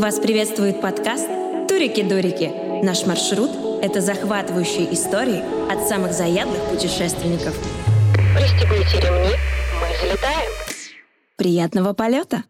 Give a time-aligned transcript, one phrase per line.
[0.00, 1.28] Вас приветствует подкаст
[1.68, 2.82] «Турики-дурики».
[2.82, 3.50] Наш маршрут–
[3.82, 7.54] это захватывающие истории от самых заядлых путешественников.
[8.34, 9.34] Пристегните ремни,
[9.78, 10.50] мы взлетаем.
[11.36, 12.44] Приятного полета!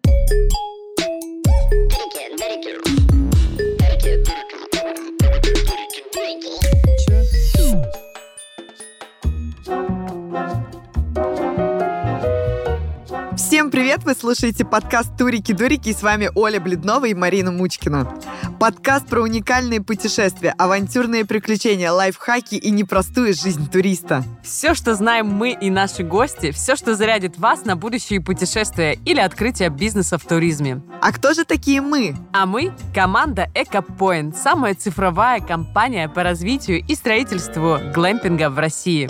[13.71, 14.03] Всем привет!
[14.03, 18.13] Вы слушаете подкаст «Турики-дурики» и с вами Оля Бледнова и Марина Мучкина.
[18.59, 24.25] Подкаст про уникальные путешествия, авантюрные приключения, лайфхаки и непростую жизнь туриста.
[24.43, 29.21] Все, что знаем мы и наши гости, все, что зарядит вас на будущие путешествия или
[29.21, 30.83] открытие бизнеса в туризме.
[31.01, 32.17] А кто же такие мы?
[32.33, 39.09] А мы– команда EcoPoint, самая цифровая компания по развитию и строительству глэмпинга в России.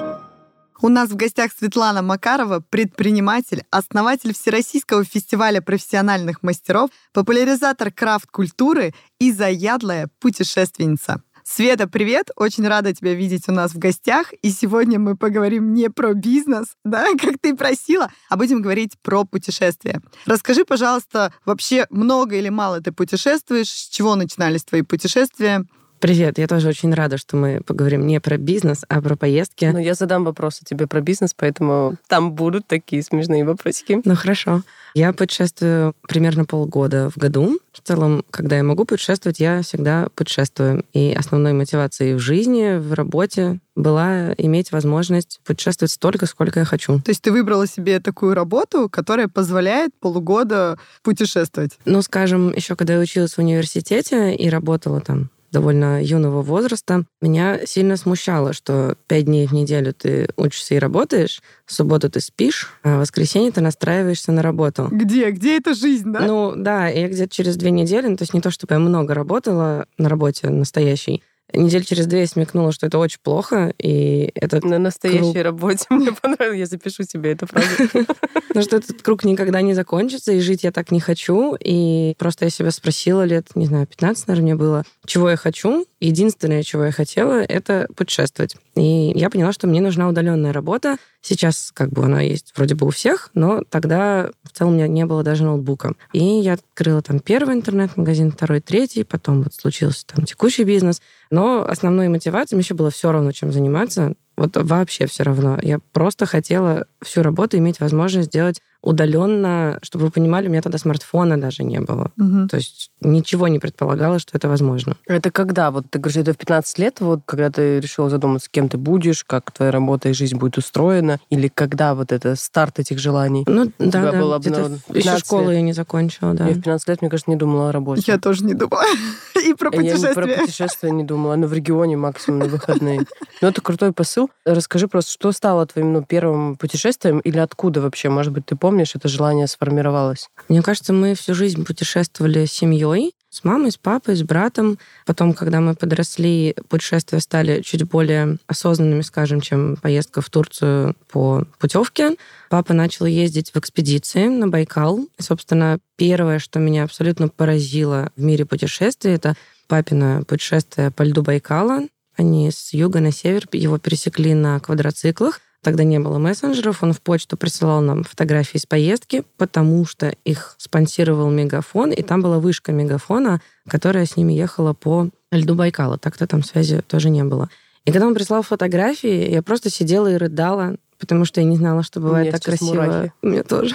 [0.82, 9.30] У нас в гостях Светлана Макарова, предприниматель, основатель Всероссийского фестиваля профессиональных мастеров, популяризатор крафт-культуры и
[9.30, 11.22] заядлая путешественница.
[11.44, 12.30] Света, привет!
[12.34, 14.32] Очень рада тебя видеть у нас в гостях.
[14.40, 19.24] И сегодня мы поговорим не про бизнес, да, как ты просила, а будем говорить про
[19.24, 20.00] путешествия.
[20.24, 23.68] Расскажи, пожалуйста, вообще много или мало ты путешествуешь?
[23.68, 25.66] С чего начинались твои путешествия?
[26.00, 29.66] Привет, я тоже очень рада, что мы поговорим не про бизнес, а про поездки.
[29.66, 34.00] Но я задам вопросы тебе про бизнес, поэтому там будут такие смешные вопросики.
[34.02, 34.62] Ну хорошо.
[34.94, 37.58] Я путешествую примерно полгода в году.
[37.72, 40.86] В целом, когда я могу путешествовать, я всегда путешествую.
[40.94, 46.98] И основной мотивацией в жизни, в работе была иметь возможность путешествовать столько, сколько я хочу.
[47.00, 51.78] То есть ты выбрала себе такую работу, которая позволяет полугода путешествовать?
[51.84, 57.66] Ну, скажем, еще когда я училась в университете и работала там довольно юного возраста, меня
[57.66, 62.70] сильно смущало, что пять дней в неделю ты учишься и работаешь, в субботу ты спишь,
[62.82, 64.88] а в воскресенье ты настраиваешься на работу.
[64.90, 65.30] Где?
[65.30, 66.20] Где эта жизнь, да?
[66.20, 69.14] Ну да, я где-то через две недели, ну, то есть не то, чтобы я много
[69.14, 74.64] работала на работе настоящей, Неделю через две я смекнула, что это очень плохо, и это
[74.66, 75.44] На настоящей круг...
[75.44, 77.66] работе мне понравилось, я запишу себе эту фразу.
[78.52, 81.56] Ну, что этот круг никогда не закончится, и жить я так не хочу.
[81.60, 85.86] И просто я себя спросила лет, не знаю, 15, наверное, мне было, чего я хочу.
[86.00, 88.56] Единственное, чего я хотела, это путешествовать.
[88.74, 90.96] И я поняла, что мне нужна удаленная работа.
[91.22, 94.88] Сейчас как бы она есть вроде бы у всех, но тогда в целом у меня
[94.88, 95.94] не было даже ноутбука.
[96.12, 101.02] И я открыла там первый интернет-магазин, второй, третий, потом вот случился там текущий бизнес.
[101.30, 104.14] Но основной мотивацией мне еще было все равно, чем заниматься.
[104.36, 105.58] Вот вообще все равно.
[105.60, 110.78] Я просто хотела всю работу иметь возможность сделать удаленно, чтобы вы понимали, у меня тогда
[110.78, 112.10] смартфона даже не было.
[112.18, 112.48] Угу.
[112.48, 114.96] То есть ничего не предполагало, что это возможно.
[115.06, 115.70] Это когда?
[115.70, 119.24] Вот ты говоришь, это в 15 лет, вот когда ты решила задуматься, кем ты будешь,
[119.24, 123.44] как твоя работа и жизнь будет устроена, или когда вот это старт этих желаний?
[123.46, 124.20] Ну, да, да.
[124.20, 125.54] Было еще школу лет.
[125.54, 126.48] я не закончила, да.
[126.48, 128.02] Я в 15 лет, мне кажется, не думала о работе.
[128.06, 128.82] Я тоже не думала.
[129.46, 130.08] И про путешествия.
[130.08, 133.06] Я про путешествия не думала, но в регионе максимум на выходные.
[133.40, 134.30] Но это крутой посыл.
[134.44, 138.69] Расскажи просто, что стало твоим ну, первым путешествием или откуда вообще, может быть, ты помнишь,
[138.94, 140.28] это желание сформировалось?
[140.48, 144.78] Мне кажется, мы всю жизнь путешествовали с семьей, с мамой, с папой, с братом.
[145.06, 151.44] Потом, когда мы подросли, путешествия стали чуть более осознанными, скажем, чем поездка в Турцию по
[151.58, 152.16] путевке.
[152.48, 155.06] Папа начал ездить в экспедиции на Байкал.
[155.18, 159.36] И, собственно, первое, что меня абсолютно поразило в мире путешествий, это
[159.68, 161.82] папина путешествие по льду Байкала.
[162.16, 165.40] Они с юга на север его пересекли на квадроциклах.
[165.62, 170.54] Тогда не было мессенджеров, он в почту присылал нам фотографии из поездки, потому что их
[170.56, 175.98] спонсировал Мегафон, и там была вышка Мегафона, которая с ними ехала по льду Байкала.
[175.98, 177.50] Так-то там связи тоже не было.
[177.84, 181.82] И когда он прислал фотографии, я просто сидела и рыдала, потому что я не знала,
[181.82, 182.82] что бывает так красиво.
[182.84, 183.12] Мурахи.
[183.22, 183.74] У меня тоже.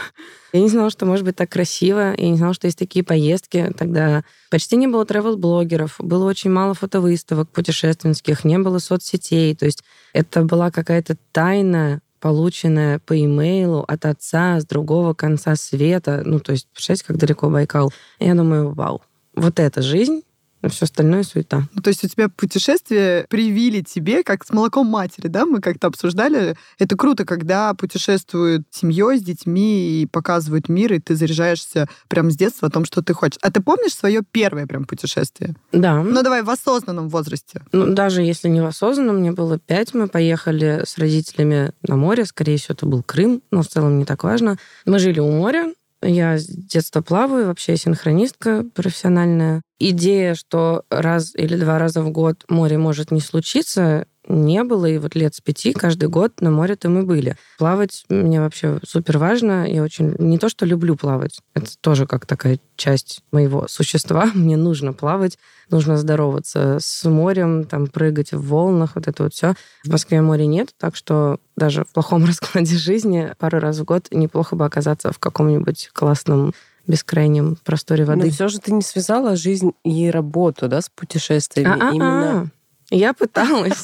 [0.54, 2.16] Я не знала, что может быть так красиво.
[2.18, 3.74] Я не знала, что есть такие поездки.
[3.78, 9.54] Тогда почти не было travel-блогеров, было очень мало фотовыставок путешественских, не было соцсетей.
[9.56, 9.84] То есть
[10.14, 16.24] это была какая-то тайна, полученная по имейлу от отца с другого конца света.
[16.26, 17.92] Ну, то есть, представляете, как далеко Байкал.
[18.20, 19.02] Я думаю, вау,
[19.36, 20.22] вот эта жизнь
[20.66, 21.68] а все остальное суета.
[21.74, 25.46] Ну, то есть у тебя путешествия привили тебе, как с молоком матери, да?
[25.46, 26.56] Мы как-то обсуждали.
[26.80, 32.36] Это круто, когда путешествуют семьей с детьми и показывают мир, и ты заряжаешься прям с
[32.36, 33.38] детства о том, что ты хочешь.
[33.42, 35.56] А ты помнишь свое первое прям путешествие?
[35.72, 36.02] Да.
[36.02, 37.62] Ну, давай в осознанном возрасте.
[37.72, 42.26] Ну, даже если не в осознанном, мне было пять, мы поехали с родителями на море,
[42.26, 44.58] скорее всего, это был Крым, но в целом не так важно.
[44.86, 45.72] Мы жили у моря,
[46.08, 49.62] я с детства плаваю, вообще синхронистка профессиональная.
[49.80, 54.98] Идея, что раз или два раза в год море может не случиться, не было, и
[54.98, 57.38] вот лет с пяти каждый год на море-то мы были.
[57.58, 59.72] Плавать мне вообще супер важно.
[59.72, 60.16] Я очень...
[60.20, 64.26] Не то, что люблю плавать, это тоже как такая часть моего существа.
[64.34, 65.38] Мне нужно плавать,
[65.70, 69.54] нужно здороваться с морем, там прыгать в волнах, вот это вот все.
[69.84, 74.08] В Москве моря нет, так что даже в плохом раскладе жизни пару раз в год
[74.12, 76.54] неплохо бы оказаться в каком-нибудь классном
[76.88, 78.26] бескрайнем просторе воды.
[78.26, 81.72] Но все же ты не связала жизнь и работу, да, с путешествиями.
[81.72, 81.94] А-а-а.
[81.94, 82.52] Именно
[82.92, 83.82] Я пыталась.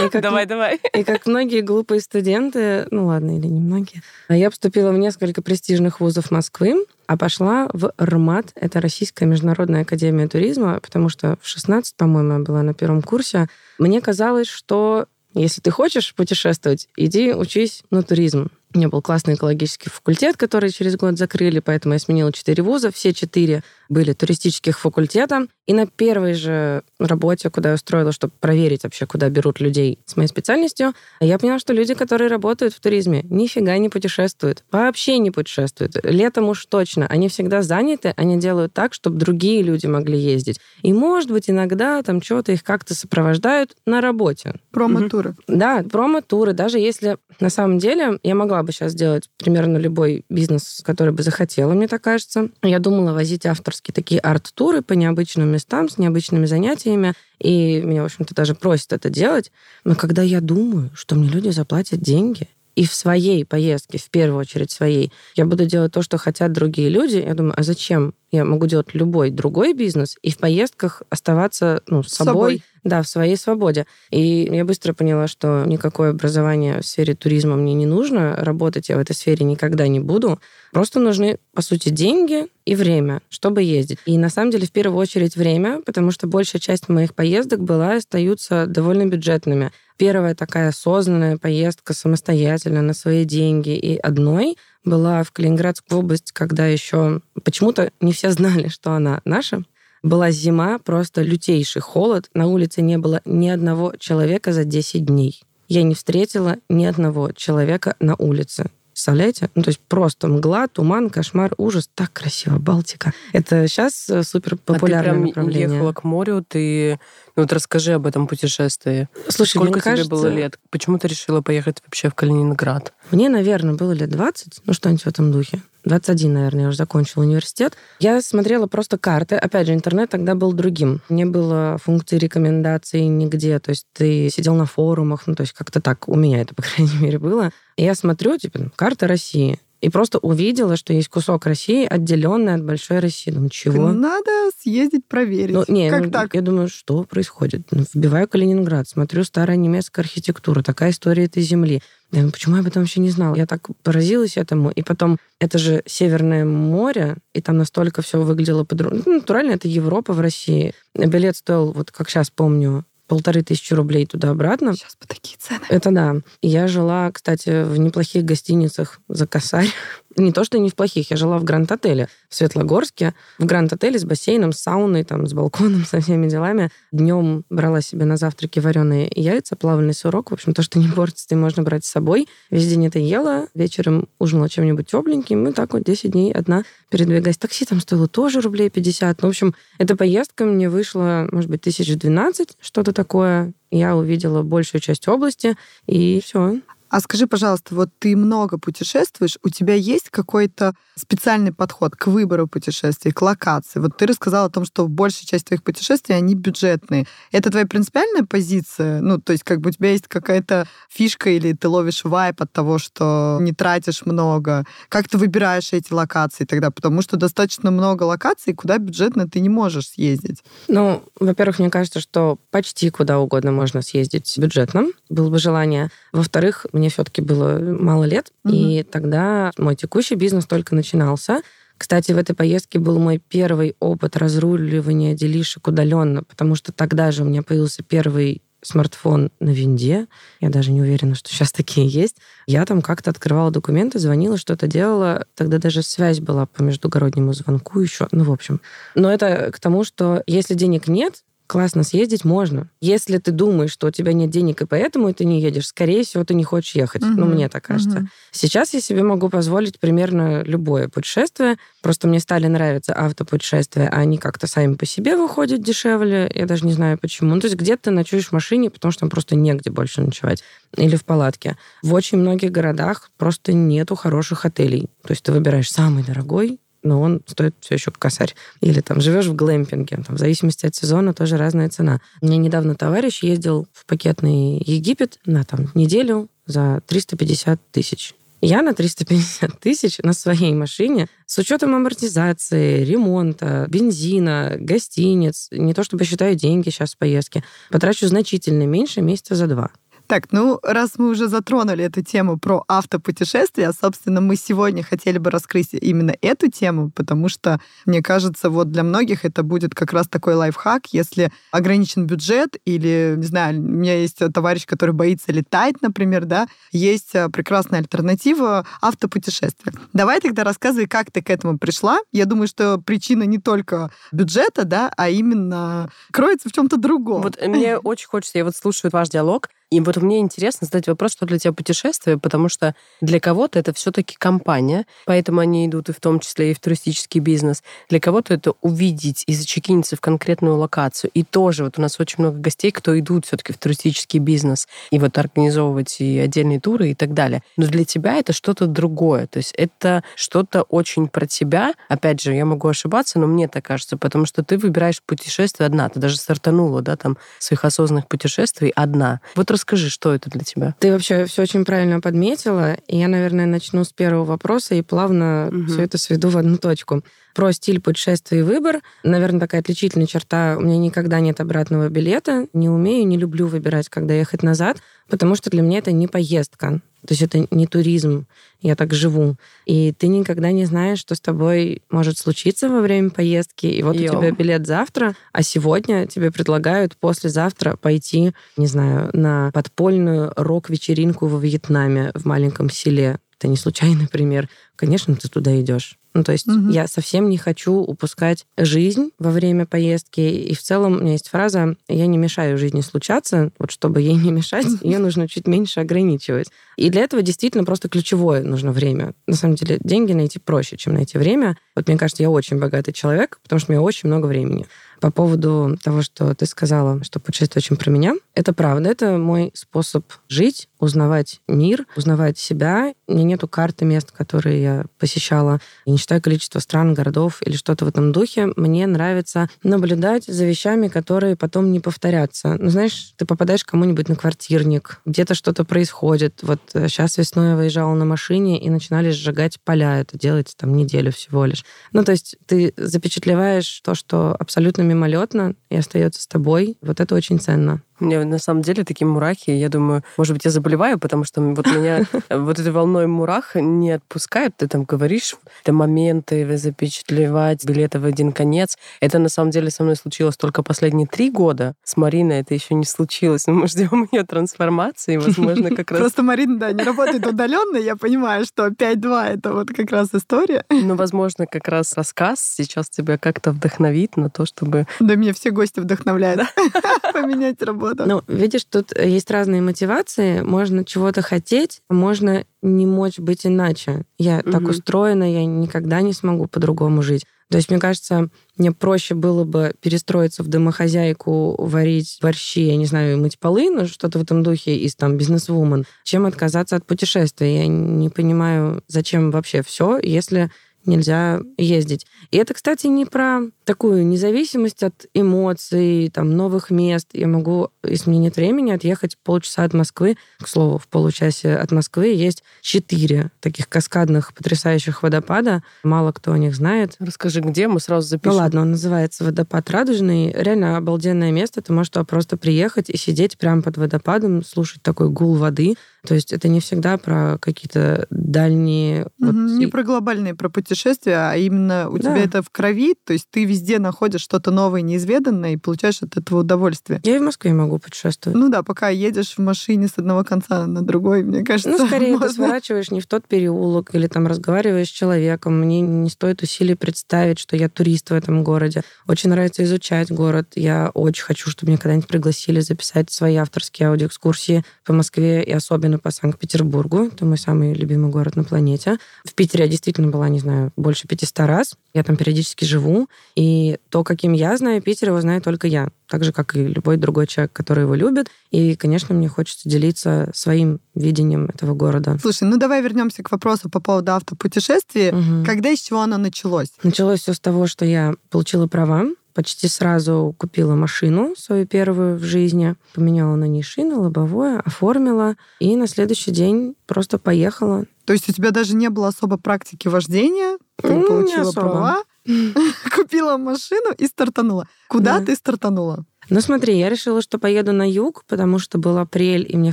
[0.00, 0.80] И как, Давай, давай.
[0.96, 5.42] и как многие глупые студенты, ну ладно, или не многие, а я поступила в несколько
[5.42, 11.48] престижных вузов Москвы, а пошла в РМАТ, это Российская международная академия туризма, потому что в
[11.48, 13.48] 16, по-моему, я была на первом курсе.
[13.78, 18.48] Мне казалось, что если ты хочешь путешествовать, иди учись на туризм.
[18.74, 22.92] У меня был классный экологический факультет, который через год закрыли, поэтому я сменила четыре вуза.
[22.92, 25.46] Все четыре были туристических факультета.
[25.66, 30.16] И на первой же работе, куда я устроила, чтобы проверить вообще, куда берут людей с
[30.16, 34.64] моей специальностью, я поняла, что люди, которые работают в туризме, нифига не путешествуют.
[34.70, 35.96] Вообще не путешествуют.
[36.02, 37.06] Летом уж точно.
[37.06, 40.58] Они всегда заняты, они делают так, чтобы другие люди могли ездить.
[40.82, 44.54] И, может быть, иногда там что-то их как-то сопровождают на работе.
[44.70, 45.36] Промо-туры.
[45.48, 46.54] Да, промо-туры.
[46.54, 51.22] Даже если на самом деле я могла бы сейчас сделать примерно любой бизнес, который бы
[51.22, 52.48] захотела, мне так кажется.
[52.62, 57.14] Я думала возить авторские такие арт-туры по необычным местам с необычными занятиями.
[57.38, 59.52] И меня, в общем-то, даже просят это делать.
[59.84, 62.48] Но когда я думаю, что мне люди заплатят деньги,
[62.78, 66.88] и в своей поездке, в первую очередь своей, я буду делать то, что хотят другие
[66.88, 68.14] люди, я думаю, а зачем?
[68.30, 72.62] Я могу делать любой другой бизнес и в поездках оставаться ну, собой, собой.
[72.84, 73.86] да, в своей свободе.
[74.10, 78.96] И я быстро поняла, что никакое образование в сфере туризма мне не нужно, работать я
[78.96, 80.38] в этой сфере никогда не буду.
[80.72, 83.98] Просто нужны, по сути, деньги и время, чтобы ездить.
[84.04, 87.94] И на самом деле в первую очередь время, потому что большая часть моих поездок была
[87.94, 89.72] и остаются довольно бюджетными.
[89.98, 96.66] Первая такая осознанная поездка самостоятельно на свои деньги и одной была в Калининградскую область, когда
[96.68, 99.64] еще почему-то не все знали, что она наша.
[100.04, 102.30] Была зима, просто лютейший холод.
[102.32, 105.42] На улице не было ни одного человека за 10 дней.
[105.66, 108.70] Я не встретила ни одного человека на улице.
[108.98, 109.48] Представляете?
[109.54, 111.88] Ну, то есть просто мгла, туман, кошмар, ужас.
[111.94, 113.12] Так красиво, Балтика.
[113.32, 115.76] Это сейчас супер популярное а ты прям направление.
[115.76, 116.98] ехала к морю, ты...
[117.36, 119.08] Ну вот расскажи об этом путешествии.
[119.28, 120.58] Слушай, Сколько мне тебе кажется, было лет?
[120.70, 122.92] Почему ты решила поехать вообще в Калининград?
[123.12, 125.62] Мне, наверное, было лет 20, ну что-нибудь в этом духе.
[125.88, 127.76] 21, наверное, я уже закончила университет.
[127.98, 129.36] Я смотрела просто карты.
[129.36, 131.00] Опять же, интернет тогда был другим.
[131.08, 133.58] Не было функции рекомендаций нигде.
[133.58, 136.08] То есть ты сидел на форумах, ну то есть как-то так.
[136.08, 137.50] У меня это, по крайней мере, было.
[137.76, 139.58] И я смотрю, типа, ну, карта России.
[139.80, 143.30] И просто увидела, что есть кусок России, отделенный от большой России.
[143.30, 143.92] Думаю, чего?
[143.92, 145.54] Надо съездить проверить.
[145.54, 146.34] Ну, не, как ну, так?
[146.34, 147.62] я думаю, что происходит?
[147.70, 151.80] Ну, вбиваю Калининград, смотрю старая немецкая архитектура, такая история этой земли.
[152.10, 153.36] Я думаю, почему я об этом вообще не знала?
[153.36, 154.70] Я так поразилась этому.
[154.70, 159.02] И потом, это же Северное море, и там настолько все выглядело по-другому.
[159.04, 160.72] Ну, натурально, это Европа в России.
[160.94, 164.74] Билет стоил, вот как сейчас помню, полторы тысячи рублей туда-обратно.
[164.74, 165.60] Сейчас по такие цены.
[165.68, 166.16] Это да.
[166.42, 169.68] Я жила, кстати, в неплохих гостиницах за косарь.
[170.16, 171.10] Не то, что не в плохих.
[171.10, 173.14] Я жила в Гранд-отеле в Светлогорске.
[173.38, 176.70] В Гранд-отеле с бассейном, с сауной, там, с балконом, со всеми делами.
[176.92, 180.30] Днем брала себе на завтраки вареные яйца, плавленый сырок.
[180.30, 182.28] В общем, то, что не портится, и можно брать с собой.
[182.50, 183.48] Весь день это ела.
[183.54, 185.46] Вечером ужинала чем-нибудь тепленьким.
[185.48, 187.38] И так вот 10 дней одна передвигаясь.
[187.38, 189.22] Такси там стоило тоже рублей 50.
[189.22, 193.52] Ну, в общем, эта поездка мне вышла, может быть, тысяч 12, что-то такое.
[193.70, 196.60] Я увидела большую часть области, и все.
[196.90, 202.46] А скажи, пожалуйста, вот ты много путешествуешь, у тебя есть какой-то специальный подход к выбору
[202.46, 203.78] путешествий, к локации?
[203.78, 207.06] Вот ты рассказала о том, что большая часть твоих путешествий, они бюджетные.
[207.30, 209.00] Это твоя принципиальная позиция?
[209.00, 212.52] Ну, то есть как бы у тебя есть какая-то фишка или ты ловишь вайп от
[212.52, 214.64] того, что не тратишь много?
[214.88, 216.70] Как ты выбираешь эти локации тогда?
[216.70, 220.42] Потому что достаточно много локаций, куда бюджетно ты не можешь съездить.
[220.68, 225.90] Ну, во-первых, мне кажется, что почти куда угодно можно съездить бюджетно, было бы желание.
[226.18, 228.54] Во-вторых, мне все-таки было мало лет, Мгм.
[228.54, 231.42] и тогда мой текущий бизнес только начинался.
[231.76, 237.22] Кстати, в этой поездке был мой первый опыт разруливания делишек удаленно, потому что тогда же
[237.22, 240.08] у меня появился первый смартфон на винде.
[240.40, 242.16] Я даже не уверена, что сейчас такие есть.
[242.48, 245.26] Я там как-то открывала документы, звонила, что-то делала.
[245.36, 248.08] Тогда даже связь была по междугороднему звонку еще.
[248.10, 248.60] Ну, в общем.
[248.96, 252.68] Но это к тому, что если денег нет, классно съездить можно.
[252.80, 256.22] Если ты думаешь, что у тебя нет денег, и поэтому ты не едешь, скорее всего,
[256.22, 257.02] ты не хочешь ехать.
[257.02, 257.34] Ну, Мгм.
[257.34, 258.00] мне так кажется.
[258.00, 258.10] Мгм.
[258.30, 261.56] Сейчас я себе могу позволить примерно любое путешествие.
[261.82, 266.30] Просто мне стали нравиться автопутешествия, а они как-то сами по себе выходят дешевле.
[266.34, 267.34] Я даже не знаю почему.
[267.34, 270.44] Ну, то есть где-то ты ночуешь в машине, потому что там просто негде больше ночевать.
[270.76, 271.56] Или в палатке.
[271.82, 274.90] В очень многих городах просто нету хороших отелей.
[275.02, 278.34] То есть ты выбираешь самый дорогой, но он стоит все еще косарь.
[278.60, 282.00] Или там живешь в глэмпинге, там, в зависимости от сезона тоже разная цена.
[282.22, 288.14] Меня недавно товарищ ездил в пакетный Египет на там неделю за 350 тысяч.
[288.40, 295.82] Я на 350 тысяч на своей машине с учетом амортизации, ремонта, бензина, гостиниц, не то
[295.82, 299.70] чтобы считаю деньги сейчас в поездке, потрачу значительно меньше месяца за два.
[300.08, 305.30] Так, ну, раз мы уже затронули эту тему про автопутешествия, собственно, мы сегодня хотели бы
[305.30, 310.08] раскрыть именно эту тему, потому что, мне кажется, вот для многих это будет как раз
[310.08, 315.82] такой лайфхак, если ограничен бюджет или, не знаю, у меня есть товарищ, который боится летать,
[315.82, 319.74] например, да, есть э, прекрасная альтернатива автопутешествия.
[319.92, 321.98] Давай тогда рассказывай, как ты к этому пришла.
[322.12, 327.20] Я думаю, что причина не только бюджета, да, а именно кроется в чем-то другом.
[327.20, 331.12] Вот мне очень хочется, я вот слушаю ваш диалог, и вот мне интересно задать вопрос,
[331.12, 335.92] что для тебя путешествие, потому что для кого-то это все-таки компания, поэтому они идут и
[335.92, 337.62] в том числе и в туристический бизнес.
[337.90, 341.10] Для кого-то это увидеть и зачекиниться в конкретную локацию.
[341.12, 344.98] И тоже вот у нас очень много гостей, кто идут все-таки в туристический бизнес и
[344.98, 347.42] вот организовывать и отдельные туры и так далее.
[347.58, 349.26] Но для тебя это что-то другое.
[349.26, 351.74] То есть это что-то очень про тебя.
[351.88, 355.90] Опять же, я могу ошибаться, но мне так кажется, потому что ты выбираешь путешествие одна.
[355.90, 359.20] Ты даже стартанула, да, там, своих осознанных путешествий одна.
[359.34, 360.74] Вот расскажи, что это для тебя?
[360.78, 362.74] Ты вообще все очень правильно подметила.
[362.86, 365.66] И я, наверное, начну с первого вопроса и плавно Мгм.
[365.66, 367.02] все это сведу в одну точку.
[367.38, 368.80] Про стиль путешествия и выбор.
[369.04, 370.56] Наверное, такая отличительная черта.
[370.58, 372.48] У меня никогда нет обратного билета.
[372.52, 374.78] Не умею, не люблю выбирать, когда ехать назад,
[375.08, 376.80] потому что для меня это не поездка.
[377.06, 378.26] То есть это не туризм.
[378.60, 379.36] Я так живу.
[379.66, 383.66] И ты никогда не знаешь, что с тобой может случиться во время поездки.
[383.66, 384.16] И вот Йоу.
[384.16, 391.28] у тебя билет завтра, а сегодня тебе предлагают послезавтра пойти, не знаю, на подпольную рок-вечеринку
[391.28, 393.20] во Вьетнаме в маленьком селе.
[393.38, 394.48] Это не случайный пример.
[394.76, 395.96] Конечно, ты туда идешь.
[396.14, 396.70] Ну, то есть Мгм.
[396.70, 400.20] я совсем не хочу упускать жизнь во время поездки.
[400.20, 403.52] И в целом у меня есть фраза «я не мешаю жизни случаться».
[403.58, 406.48] Вот чтобы ей не мешать, ее нужно чуть меньше ограничивать.
[406.76, 409.14] И для этого действительно просто ключевое нужно время.
[409.26, 411.56] На самом деле деньги найти проще, чем найти время.
[411.76, 414.66] Вот мне кажется, я очень богатый человек, потому что у меня очень много времени.
[415.00, 418.90] По поводу того, что ты сказала, что путешествие очень про меня, это правда.
[418.90, 422.94] Это мой способ жить, узнавать мир, узнавать себя.
[423.06, 425.60] У меня нету карты мест, которые я посещала.
[425.86, 428.48] Я не считаю количество стран, городов или что-то в этом духе.
[428.56, 432.56] Мне нравится наблюдать за вещами, которые потом не повторятся.
[432.58, 436.40] Ну, знаешь, ты попадаешь кому-нибудь на квартирник, где-то что-то происходит.
[436.42, 440.00] Вот сейчас весной я выезжала на машине и начинали сжигать поля.
[440.00, 441.64] Это делается там неделю всего лишь.
[441.92, 446.76] Ну, то есть ты запечатлеваешь то, что абсолютно мимолетно и остается с тобой.
[446.80, 447.82] Вот это очень ценно.
[448.00, 449.50] У меня на самом деле такие мурахи.
[449.50, 453.92] Я думаю, может быть, я заболеваю, потому что вот меня вот этой волной мурах не
[453.92, 454.56] отпускает.
[454.56, 458.76] Ты там говоришь, это моменты запечатлевать, билеты в один конец.
[459.00, 461.74] Это на самом деле со мной случилось только последние три года.
[461.84, 463.46] С Мариной это еще не случилось.
[463.46, 465.16] Но мы ждем ее трансформации.
[465.16, 466.00] Возможно, как раз...
[466.00, 467.76] Просто Марина, да, не работает удаленно.
[467.76, 470.64] Я понимаю, что 5-2 это вот как раз история.
[470.70, 474.86] Ну, возможно, как раз рассказ сейчас тебя как-то вдохновит на то, чтобы...
[475.00, 476.42] Да меня все гости вдохновляют
[477.12, 477.87] поменять работу.
[478.06, 480.40] Ну, видишь, тут есть разные мотивации.
[480.40, 484.04] Можно чего-то хотеть, можно не мочь быть иначе.
[484.18, 484.70] Я так Мгм.
[484.70, 487.24] устроена, я никогда не смогу по-другому жить.
[487.50, 488.28] То есть, мне кажется,
[488.58, 493.86] мне проще было бы перестроиться в домохозяйку, варить борщи, я не знаю, мыть полы, ну,
[493.86, 497.60] что-то в этом духе из там бизнес-вумен, чем отказаться от путешествия.
[497.60, 500.50] Я не понимаю, зачем вообще все, если
[500.84, 502.06] нельзя ездить.
[502.30, 507.08] И это, кстати, не про такую независимость от эмоций, там, новых мест.
[507.12, 510.16] Я могу, если мне нет времени, отъехать полчаса от Москвы.
[510.42, 515.62] К слову, в получасе от Москвы есть четыре таких каскадных потрясающих водопада.
[515.84, 516.96] Мало кто о них знает.
[516.98, 518.32] Расскажи, где мы сразу запишем.
[518.32, 520.32] Ну ладно, он называется водопад Радужный.
[520.32, 521.60] Реально обалденное место.
[521.60, 525.74] Ты можешь туда просто приехать и сидеть прямо под водопадом, слушать такой гул воды.
[526.06, 529.08] То есть это не всегда про какие-то дальние...
[529.18, 532.14] вот Мгм, Не про глобальные, про путешествия, а именно у Да.
[532.14, 536.16] тебя это в крови, то есть ты везде находишь что-то новое, неизведанное, и получаешь от
[536.16, 537.00] этого удовольствие.
[537.04, 538.38] Я и в Москве могу путешествовать.
[538.38, 542.12] Ну да, пока едешь в машине с одного конца на другой, мне кажется, Ну, скорее,
[542.14, 542.30] ты можно.
[542.32, 545.60] сворачиваешь не в тот переулок или там разговариваешь с человеком.
[545.60, 548.82] Мне не стоит усилий представить, что я турист в этом городе.
[549.06, 550.52] Очень нравится изучать город.
[550.54, 555.98] Я очень хочу, чтобы меня когда-нибудь пригласили записать свои авторские аудиоэкскурсии по Москве и особенно
[555.98, 557.04] по Санкт-Петербургу.
[557.06, 558.98] Это мой самый любимый город на планете.
[559.24, 561.74] В Питере я действительно была, не знаю, больше 500 раз.
[561.94, 563.08] Я там периодически живу.
[563.34, 563.42] И
[563.88, 565.88] то, каким я знаю Питер, его знаю только я.
[566.08, 568.28] Так же, как и любой другой человек, который его любит.
[568.50, 572.18] И, конечно, мне хочется делиться своим видением этого города.
[572.20, 575.12] Слушай, ну давай вернемся к вопросу по поводу автопутешествий.
[575.12, 575.44] Мгм.
[575.44, 576.68] Когда и с чего оно началось?
[576.82, 579.04] Началось все с того, что я получила права,
[579.38, 585.76] почти сразу купила машину свою первую в жизни, поменяла на ней шины, лобовое, оформила, и
[585.76, 587.84] на следующий день просто поехала.
[588.04, 592.02] То есть у тебя даже не было особо практики вождения, ты Ну, получила права,
[592.94, 594.66] купила машину и стартанула.
[594.88, 595.26] Куда Да.
[595.26, 596.04] ты стартанула?
[596.30, 599.72] Ну смотри, я решила, что поеду на юг, потому что был апрель, и мне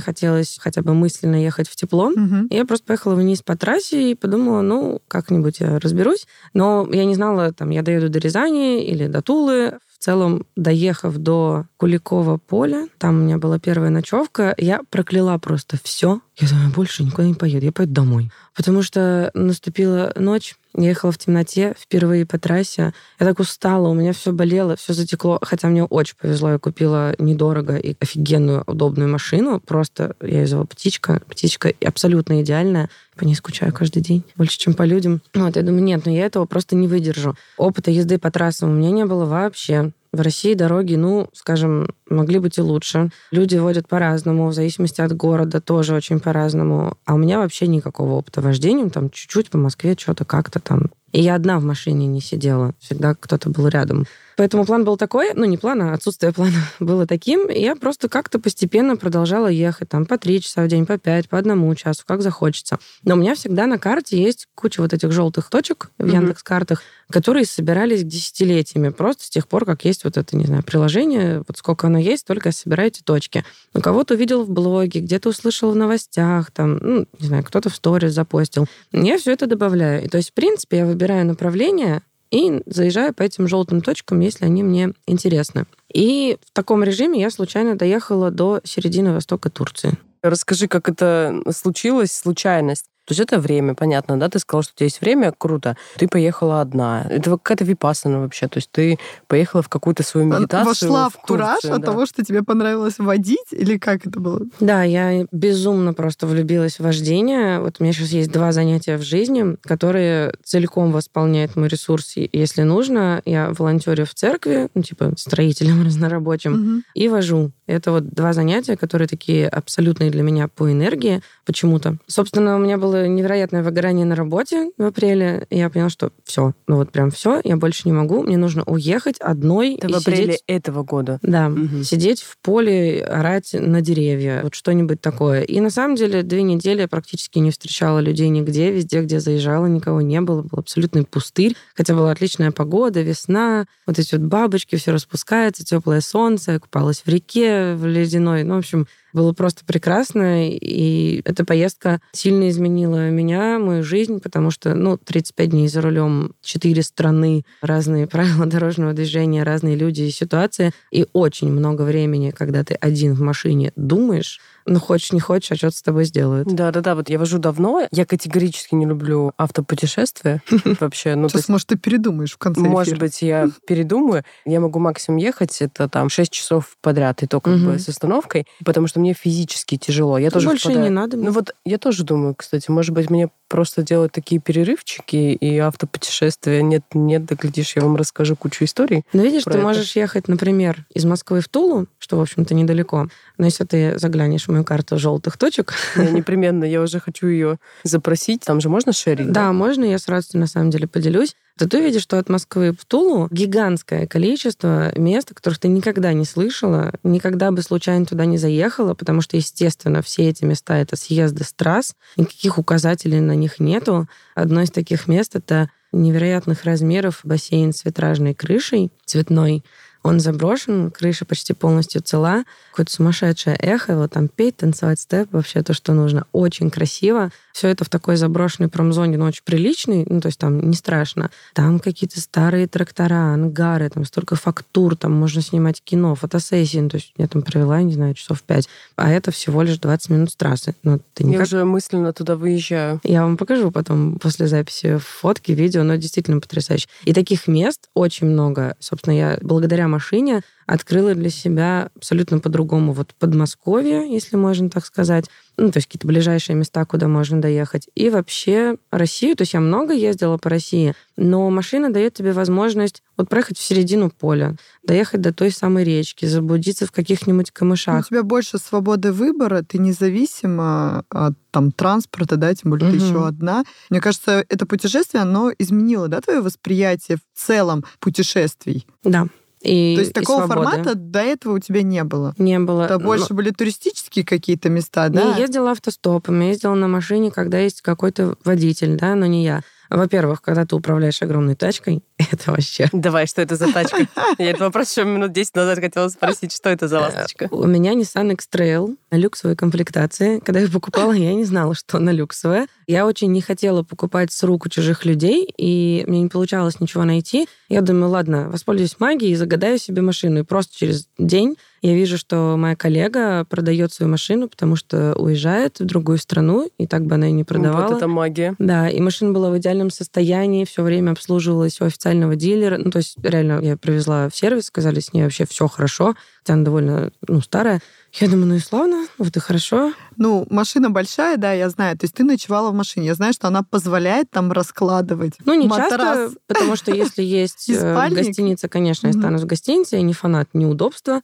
[0.00, 2.08] хотелось хотя бы мысленно ехать в тепло.
[2.08, 2.46] Мгм.
[2.46, 6.26] И Я просто поехала вниз по трассе и подумала, ну, как-нибудь я разберусь.
[6.54, 9.78] Но я не знала, там, я доеду до Рязани или до Тулы.
[9.98, 15.78] В целом, доехав до Куликова поля, там у меня была первая ночевка, я прокляла просто
[15.82, 16.20] все.
[16.36, 18.30] Я думаю, больше никуда не поеду, я поеду домой.
[18.54, 22.92] Потому что наступила ночь, я ехала в темноте впервые по трассе.
[23.18, 25.38] Я так устала, у меня все болело, все затекло.
[25.40, 29.60] Хотя мне очень повезло, я купила недорого и офигенную, удобную машину.
[29.60, 31.22] Просто я ее зову птичка.
[31.26, 32.90] Птичка абсолютно идеальная.
[33.16, 35.22] По ней скучаю каждый день, больше, чем по людям.
[35.34, 37.34] Вот, я думаю, нет, ну я этого просто не выдержу.
[37.56, 39.92] Опыта езды по трассам у меня не было вообще.
[40.12, 43.10] В России дороги, ну, скажем, могли быть и лучше.
[43.30, 46.96] Люди водят по-разному, в зависимости от города тоже очень по-разному.
[47.04, 50.90] А у меня вообще никакого опыта вождения, там чуть-чуть по Москве что-то как-то там.
[51.12, 54.06] И я одна в машине не сидела, всегда кто-то был рядом.
[54.36, 57.48] Поэтому план был такой, ну не план, а отсутствие плана было таким.
[57.48, 61.28] И я просто как-то постепенно продолжала ехать там по три часа в день, по пять,
[61.28, 62.78] по одному часу, как захочется.
[63.02, 66.14] Но у меня всегда на карте есть куча вот этих желтых точек в Мгм.
[66.14, 68.90] Яндекс-картах, которые собирались десятилетиями.
[68.90, 72.26] Просто с тех пор, как есть вот это, не знаю, приложение, вот сколько оно есть,
[72.26, 73.44] только собираю эти точки.
[73.74, 77.76] Ну, кого-то увидел в блоге, где-то услышал в новостях, там, ну, не знаю, кто-то в
[77.76, 78.66] сторис запостил.
[78.92, 80.04] Я все это добавляю.
[80.04, 84.44] И то есть, в принципе, я выбираю направление, и заезжаю по этим желтым точкам, если
[84.44, 85.66] они мне интересны.
[85.92, 89.96] И в таком режиме я случайно доехала до середины востока Турции.
[90.22, 92.86] Расскажи, как это случилось, случайность.
[93.06, 94.28] То есть это время, понятно, да?
[94.28, 95.76] Ты сказала, что у тебя есть время, круто.
[95.96, 97.06] Ты поехала одна.
[97.08, 98.48] Это какая-то випасана вообще.
[98.48, 98.98] То есть ты
[99.28, 100.90] поехала в какую-то свою медитацию.
[100.90, 101.86] Вошла в Турцию, кураж от да.
[101.86, 104.40] того, что тебе понравилось водить, или как это было?
[104.60, 107.60] Да, я безумно просто влюбилась в вождение.
[107.60, 112.62] Вот у меня сейчас есть два занятия в жизни, которые целиком восполняют мой ресурс, если
[112.62, 113.22] нужно.
[113.24, 116.84] Я волонтерю в церкви, ну, типа строителем разнорабочим, Мгм.
[116.94, 117.52] и вожу.
[117.66, 121.96] Это вот два занятия, которые такие абсолютные для меня по энергии почему-то.
[122.06, 126.52] Собственно, у меня было невероятное выгорание на работе в апреле, и я поняла, что все,
[126.66, 129.96] ну вот прям все, я больше не могу, мне нужно уехать одной Это и в
[129.96, 131.18] апреле сидеть этого года.
[131.22, 131.82] да, Мгм.
[131.82, 135.42] сидеть в поле, орать на деревья, вот что-нибудь такое.
[135.42, 139.66] И на самом деле две недели я практически не встречала людей нигде, везде, где заезжала,
[139.66, 144.76] никого не было, был абсолютный пустырь, хотя была отличная погода, весна, вот эти вот бабочки,
[144.76, 149.64] все распускается, теплое солнце, я купалась в реке, в ледяной, ну, в общем, было просто
[149.64, 155.80] прекрасно, и эта поездка сильно изменила меня, мою жизнь, потому что, ну, 35 дней за
[155.80, 162.30] рулем, 4 страны, разные правила дорожного движения, разные люди и ситуации, и очень много времени,
[162.30, 166.48] когда ты один в машине думаешь, ну, хочешь, не хочешь, а что-то с тобой сделают.
[166.48, 167.86] Да-да-да, вот я вожу давно.
[167.92, 170.42] Я категорически не люблю автопутешествия
[170.80, 171.14] вообще.
[171.14, 174.24] Ну, то Сейчас, есть, может, ты передумаешь в конце может быть, я передумаю.
[174.44, 178.46] Я могу максимум ехать, это там 6 часов подряд, и то как бы с остановкой,
[178.64, 180.18] потому что мне физически тяжело.
[180.18, 181.16] Я тоже Больше не надо.
[181.16, 186.62] Ну вот я тоже думаю, кстати, может быть, мне просто делать такие перерывчики и автопутешествия.
[186.62, 189.04] Нет, нет, да глядишь, я вам расскажу кучу историй.
[189.12, 189.58] Но видишь, ты это.
[189.58, 193.08] можешь ехать, например, из Москвы в Тулу, что, в общем-то, недалеко.
[193.38, 197.58] Но если ты заглянешь в мою карту желтых точек, Я непременно, я уже хочу ее
[197.82, 198.42] запросить.
[198.42, 199.30] Там же можно шерить?
[199.30, 201.36] Да, можно, я с радостью на самом деле поделюсь.
[201.58, 206.12] То ты увидишь, что от Москвы в Тулу гигантское количество мест, о которых ты никогда
[206.12, 210.96] не слышала, никогда бы случайно туда не заехала, потому что, естественно, все эти места— это
[210.96, 214.06] съезды с трасс, никаких указателей на них нету.
[214.34, 219.64] Одно из таких мест— это невероятных размеров бассейн с витражной крышей цветной.
[220.06, 225.62] Он заброшен, крыша почти полностью цела, какое-то сумасшедшее эхо, вот там петь, танцевать степ, вообще
[225.62, 226.26] то, что нужно.
[226.30, 227.32] Очень красиво.
[227.52, 231.30] Все это в такой заброшенной промзоне, но очень приличный, ну, то есть там не страшно.
[231.54, 236.78] Там какие-то старые трактора, ангары, там столько фактур, там можно снимать кино, фотосессии.
[236.78, 238.68] Ну, то есть я там провела, не знаю, часов пять.
[238.94, 240.76] А это всего лишь 20 минут с трассы.
[240.84, 241.46] Ну, ты Я никак...
[241.46, 243.00] уже мысленно туда выезжаю.
[243.02, 246.86] Я вам покажу потом после записи фотки, видео, но действительно потрясающе.
[247.04, 248.76] И таких мест очень много.
[248.78, 252.92] Собственно, я благодаря машине открыла для себя абсолютно по-другому.
[252.92, 257.88] Вот Подмосковье, если можно так сказать, ну, то есть какие-то ближайшие места, куда можно доехать.
[257.94, 263.02] И вообще Россию, то есть я много ездила по России, но машина дает тебе возможность
[263.16, 268.08] вот проехать в середину поля, доехать до той самой речки, заблудиться в каких-нибудь У камышах.
[268.08, 273.06] тебя больше свободы выбора, ты независима от там, транспорта, да, тем более ты Мгм.
[273.06, 273.64] еще одна.
[273.88, 278.84] Мне кажется, это путешествие, оно изменило, да, твое восприятие в целом путешествий.
[279.04, 279.26] Да.
[279.66, 280.70] И, То есть и такого свободы.
[280.70, 282.34] формата до этого у тебя не было.
[282.38, 282.84] не было.
[282.84, 285.36] Это Но- больше были туристические какие-то места, да?
[285.36, 289.62] ездила автостопом, ездила на машине, когда есть какой-то водитель, да, но не я.
[289.90, 292.88] Во-первых, когда ты управляешь огромной тачкой, это вообще...
[292.92, 294.06] Давай, что это за тачка?
[294.38, 297.48] Я этот вопрос еще минут 10 назад хотела спросить, что это за ласточка?
[297.50, 300.40] У меня Nissan X-Trail на люксовой комплектации.
[300.40, 302.66] Когда я покупала, я не знала, что она люксовая.
[302.86, 307.04] Я очень не хотела покупать с рук у чужих людей, и мне не получалось ничего
[307.04, 307.48] найти.
[307.68, 310.40] Я думаю, ладно, воспользуюсь магией и загадаю себе машину.
[310.40, 315.78] И просто через день я вижу, что моя коллега продает свою машину, потому что уезжает
[315.78, 317.86] в другую страну, и так бы она и не продавала.
[317.86, 318.56] Вот это магия.
[318.58, 322.76] Да, и машина была в идеальном состоянии, все время обслуживалась у официального дилера.
[322.76, 326.54] Ну, то есть, реально, я привезла в сервис, сказали, с ней вообще все хорошо, хотя
[326.54, 327.80] она довольно, ну, старая.
[328.14, 329.92] Я думаю, ну и славно, вот и хорошо.
[330.16, 331.98] Ну, машина большая, да, я знаю.
[331.98, 333.06] То есть ты ночевала в машине.
[333.06, 335.90] Я знаю, что она позволяет там раскладывать Ну, не матрас.
[335.90, 340.48] часто, потому что если есть э, гостиница, конечно, я останусь в гостинице, я не фанат
[340.54, 341.20] неудобства.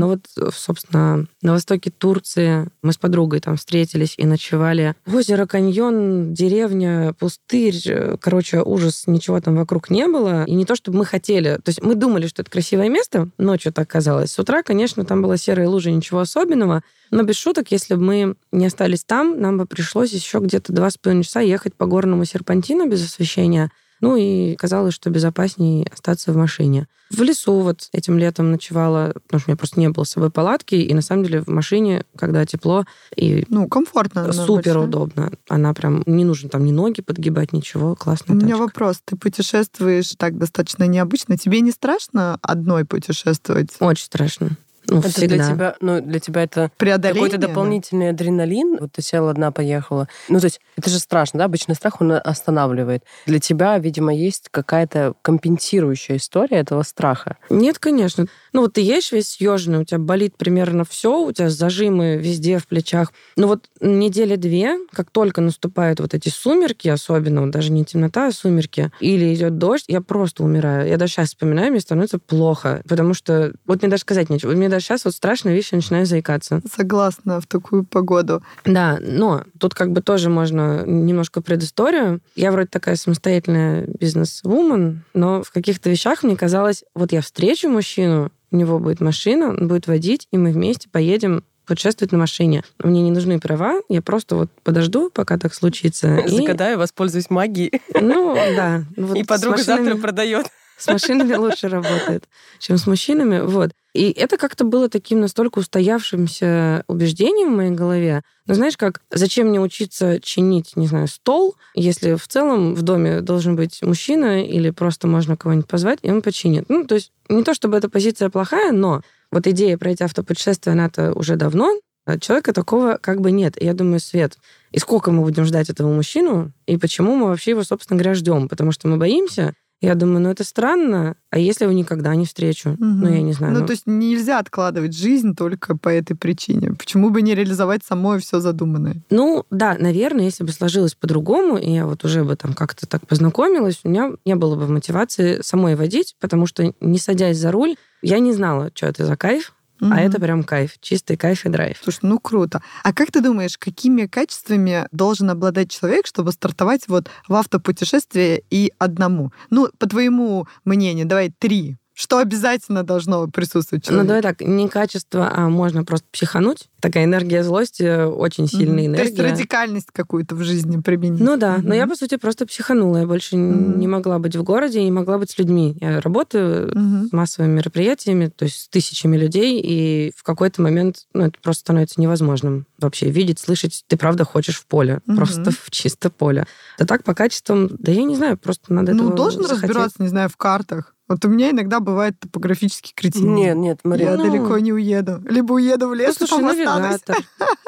[0.00, 4.94] Но вот, э, собственно, на востоке Турции мы с подругой там встретились и ночевали.
[5.06, 7.76] Озеро, каньон, деревня, пустырь.
[7.84, 10.44] э, Короче, ужас, ничего там вокруг не было.
[10.44, 11.56] И не то, чтобы мы хотели.
[11.56, 14.30] То есть мы думали, что это красивое место, ночью так казалось.
[14.30, 16.82] С утра, конечно, там была серая лужа, ничего особенного.
[17.10, 20.88] Но без шуток, если бы мы не остались там, нам бы пришлось еще где-то два
[20.88, 23.70] с половиной часа ехать по горному серпантину без освещения.
[24.00, 26.86] Ну и казалось, что безопаснее остаться в машине.
[27.10, 30.30] В лесу вот этим летом ночевала, потому что у меня просто не было с собой
[30.30, 32.84] палатки, и на самом деле в машине, когда тепло
[33.16, 34.32] и Ну, комфортно.
[34.32, 35.32] супер удобно.
[35.48, 38.62] Она прям, не нужно там ни ноги подгибать, ничего, У классная меня тачка.
[38.62, 39.00] вопрос.
[39.04, 41.36] Ты путешествуешь так достаточно необычно.
[41.36, 43.70] Тебе не страшно одной путешествовать?
[43.80, 44.50] Очень страшно.
[44.86, 45.36] Ну, Это всегда.
[45.36, 48.78] для тебя, ну, для тебя это какой-то дополнительный адреналин.
[48.80, 50.08] Вот ты села одна, поехала.
[50.28, 51.44] Ну, то есть это же страшно, да?
[51.44, 53.04] Обычный страх, он останавливает.
[53.26, 57.36] Для тебя, видимо, есть какая-то компенсирующая история этого страха.
[57.50, 58.26] Нет, конечно.
[58.52, 62.58] Ну вот ты едешь весь съеженный, у тебя болит примерно все, у тебя зажимы везде
[62.58, 63.12] в плечах.
[63.36, 68.28] Ну вот недели две, как только наступают вот эти сумерки, особенно, вот даже не темнота,
[68.28, 70.88] а сумерки, или идет дождь, я просто умираю.
[70.88, 74.52] Я даже сейчас вспоминаю, мне становится плохо, потому что вот мне даже сказать нечего.
[74.52, 76.60] Мне даже сейчас вот страшная вещь, я начинаю заикаться.
[76.74, 78.42] Согласна в такую погоду.
[78.64, 82.20] Да, но тут как бы тоже можно немножко предысторию.
[82.36, 88.30] Я вроде такая самостоятельная бизнес-вумен, но в каких-то вещах мне казалось, вот я встречу мужчину,
[88.50, 92.64] у него будет машина, он будет водить, и мы вместе поедем путешествовать на машине.
[92.82, 96.16] Мне не нужны права, я просто вот подожду, пока так случится.
[96.26, 97.80] и- Загадаю, воспользуюсь магией.
[98.00, 98.82] Ну, да.
[98.96, 100.46] Вот И подруга машинами- завтра продает.
[100.80, 102.24] С машинами лучше работает,
[102.58, 103.40] чем с мужчинами.
[103.40, 103.72] Вот.
[103.92, 108.22] И это как-то было таким настолько устоявшимся убеждением в моей голове.
[108.46, 113.20] Но знаешь, как, зачем мне учиться чинить, не знаю, стол, если в целом в доме
[113.20, 116.64] должен быть мужчина или просто можно кого-нибудь позвать, и он починит.
[116.68, 121.12] Ну, то есть не то, чтобы эта позиция плохая, но вот идея пройти автопутешествие, она-то
[121.12, 123.60] уже давно, а человека такого как бы нет.
[123.60, 124.36] И я думаю, Свет,
[124.72, 128.48] и сколько мы будем ждать этого мужчину, и почему мы вообще его, собственно говоря, ждем?
[128.48, 132.76] Потому что мы боимся, я думаю, ну это странно, а если его никогда не встречу?
[132.78, 133.54] Ну, я не знаю.
[133.54, 136.72] Ну, ну, то есть нельзя откладывать жизнь только по этой причине.
[136.72, 138.96] Почему бы не реализовать самой все задуманное?
[139.10, 143.06] Ну, да, наверное, если бы сложилось по-другому, и я вот уже бы там как-то так
[143.06, 147.76] познакомилась, у меня не было бы мотивации самой водить, потому что, не садясь за руль,
[148.02, 149.92] я не знала, что это за кайф, Мгм.
[149.92, 151.78] а это прям кайф, чистый кайф и драйв.
[151.82, 152.62] Слушай, ну круто.
[152.82, 158.72] А как ты думаешь, какими качествами должен обладать человек, чтобы стартовать вот в автопутешествие и
[158.78, 159.32] одному?
[159.48, 161.76] Ну, по твоему мнению, давай три.
[162.00, 166.70] Что обязательно должно присутствовать в Ну, давай так, не качество, а можно просто психануть.
[166.80, 168.94] Такая энергия злости, э, очень сильная Мгм.
[168.96, 169.32] То есть энергия.
[169.34, 171.20] радикальность какую-то в жизни применить.
[171.20, 173.00] Ну да, но я, по сути, просто психанула.
[173.00, 173.78] Я больше Мгм.
[173.78, 175.76] не могла быть в городе, не могла быть с людьми.
[175.78, 177.08] Я работаю Мгм.
[177.08, 181.60] с массовыми мероприятиями, то есть с тысячами людей, и в какой-то момент ну, это просто
[181.60, 183.84] становится невозможным вообще видеть, слышать.
[183.88, 185.16] Ты правда хочешь в поле, Мгм.
[185.16, 186.46] просто в чисто поле.
[186.78, 189.64] Да так по качествам, да я не знаю, просто надо Ну, должен захотеть.
[189.68, 190.94] разбираться, не знаю, в картах.
[191.10, 193.34] Вот у меня иногда бывает топографический кретин.
[193.34, 194.22] Нет, нет, Мария, Я Ну.
[194.30, 195.20] далеко не уеду.
[195.28, 197.00] Либо уеду в Ну, лес, и слушай, там останусь.
[197.08, 197.16] навигатор.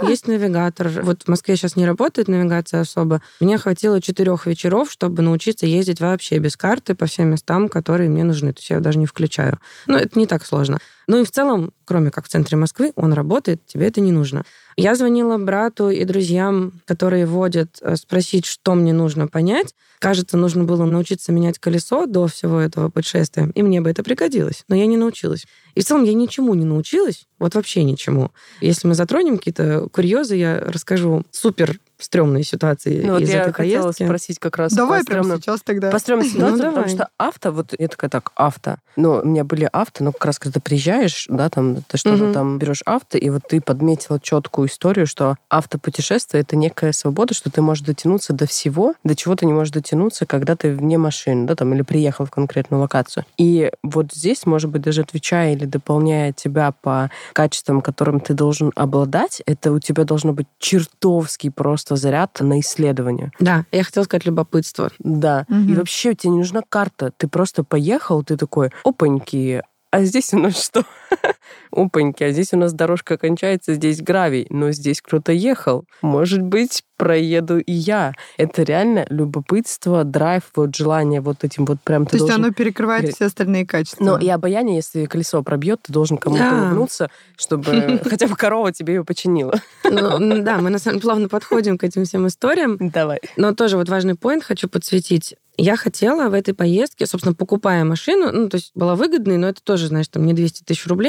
[0.09, 0.89] Есть навигатор.
[1.03, 3.21] Вот в Москве сейчас не работает навигация особо.
[3.41, 8.23] Мне хватило четырех вечеров, чтобы научиться ездить вообще без карты по всем местам, которые мне
[8.23, 8.53] нужны.
[8.53, 9.59] То есть я даже не включаю.
[9.89, 10.79] Но это не так сложно.
[11.07, 14.45] Ну и в целом, кроме как в центре Москвы, он работает, тебе это не нужно.
[14.77, 19.75] Я звонила брату и друзьям, которые водят, э, спросить, что мне нужно понять.
[19.99, 24.65] Кажется, нужно было научиться менять колесо до всего этого путешествия, и мне бы это пригодилось,
[24.69, 25.47] но я не научилась.
[25.75, 28.31] И в целом я ничему не научилась, вот вообще ничему.
[28.61, 33.53] Если мы затронем какие-то курьезы, я расскажу супер стрёмные ситуации Ну, вот из я этой
[33.53, 34.05] хотела поездки.
[34.05, 35.91] спросить как раз Давай прямо стрёмным- сейчас тогда.
[35.91, 38.77] По стрёмной ситуации, Ну, потому что авто, вот я такая, так, авто.
[38.97, 42.25] Но у меня были авто, но как раз когда ты приезжаешь, да, там, ты что-то
[42.25, 42.33] Мгм.
[42.35, 47.51] там берешь авто, и вот ты подметила четкую историю, что автопутешествие это некая свобода, что
[47.51, 51.47] ты можешь дотянуться до всего, до чего ты не можешь дотянуться, когда ты вне машины,
[51.47, 53.25] да, там, или приехал в конкретную локацию.
[53.39, 58.73] И вот здесь, может быть, даже отвечая или дополняя тебя по качествам, которым ты должен
[58.77, 63.33] обладать, это у тебя должно быть чертовский просто заряд на исследование.
[63.39, 64.91] Да, я хотела сказать любопытство.
[64.99, 65.47] Да.
[65.49, 65.75] И Мгм.
[65.77, 67.13] вообще тебе не нужна карта.
[67.17, 70.85] Ты просто поехал, ты такой, опаньки, а здесь у нас что?
[71.73, 75.85] Опаньки, а здесь у нас дорожка кончается, здесь гравий, но здесь кто-то ехал.
[76.03, 78.13] Может быть, проеду и я.
[78.37, 82.45] Это реально любопытство, драйв, вот желание вот этим вот прям То есть должен...
[82.45, 84.05] оно перекрывает все остальные качества.
[84.05, 86.63] Но и обаяние, если колесо пробьет, ты должен кому-то Да.
[86.63, 89.55] улыбнуться, чтобы хотя бы корова тебе ее починила.
[89.83, 92.77] Ну, да, мы на самом деле плавно подходим к этим всем историям.
[92.79, 93.19] Давай.
[93.37, 95.35] Но тоже вот важный поинт хочу подсветить.
[95.59, 99.63] Я хотела в этой поездке, собственно, покупая машину, ну, то есть была выгодной, но это
[99.63, 101.02] тоже, знаешь, там не 200 тысяч рублей.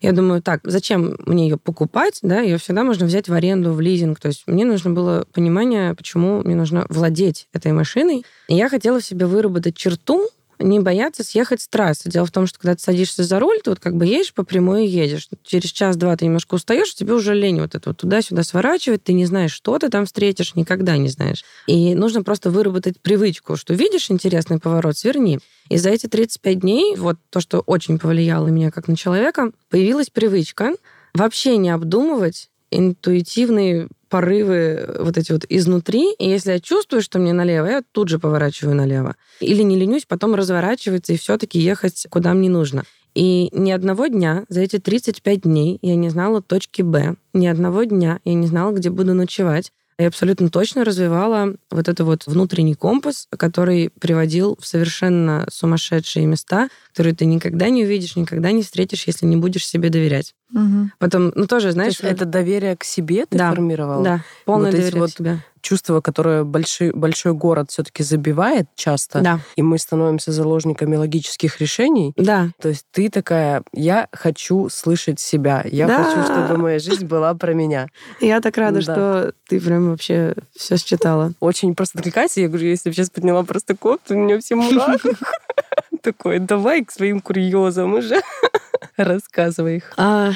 [0.00, 3.80] Я думаю, так, зачем мне ее покупать, да, ее всегда можно взять в аренду, в
[3.80, 4.20] лизинг.
[4.20, 8.24] То есть мне нужно было понимание, почему мне нужно владеть этой машиной.
[8.48, 12.10] И я хотела в себе выработать черту, не бояться съехать с трассы.
[12.10, 14.44] Дело в том, что когда ты садишься за руль, ты вот как бы едешь по
[14.44, 15.28] прямой и едешь.
[15.44, 19.26] Через час-два ты немножко устаешь, тебе уже лень вот это вот туда-сюда сворачивать, ты не
[19.26, 21.44] знаешь, что ты там встретишь, никогда не знаешь.
[21.66, 25.38] И нужно просто выработать привычку, что видишь интересный поворот, сверни.
[25.68, 30.10] И за эти 35 дней, вот то, что очень повлияло меня как на человека, появилась
[30.10, 30.72] привычка
[31.14, 36.12] вообще не обдумывать интуитивные порывы вот эти вот изнутри.
[36.18, 39.16] И если я чувствую, что мне налево, я тут же поворачиваю налево.
[39.40, 42.84] Или не ленюсь потом разворачиваться и все-таки ехать куда мне нужно.
[43.14, 47.16] И ни одного дня за эти 35 дней я не знала точки Б.
[47.32, 49.72] Ни одного дня я не знала, где буду ночевать.
[50.00, 56.68] Я абсолютно точно развивала вот это вот внутренний компас, который приводил в совершенно сумасшедшие места,
[56.98, 60.34] которые ты никогда не увидишь, никогда не встретишь, если не будешь себе доверять.
[60.50, 60.90] Мгм.
[60.98, 61.92] Потом, ну тоже, То знаешь...
[61.92, 64.02] есть это доверие к себе ты Да, формировала?
[64.02, 65.38] Да, полное Вот доверие вот к себе.
[65.60, 72.14] чувство, которое большой, большой город все-таки забивает часто, Да, и мы становимся заложниками логических решений.
[72.16, 72.48] да.
[72.60, 76.02] То есть ты такая, я хочу слышать себя, я Да.
[76.02, 77.86] хочу, чтобы моя жизнь была про меня.
[78.20, 78.82] Я так рада, Да.
[78.82, 81.32] что ты прям вообще все считала.
[81.38, 82.40] Очень просто откликается.
[82.40, 85.10] Я говорю, если бы сейчас подняла просто кофту, у меня все мурашки.
[86.02, 88.20] Такой, давай к своим курьезам уже.
[88.96, 89.92] Рассказывай их.
[89.96, 90.32] А,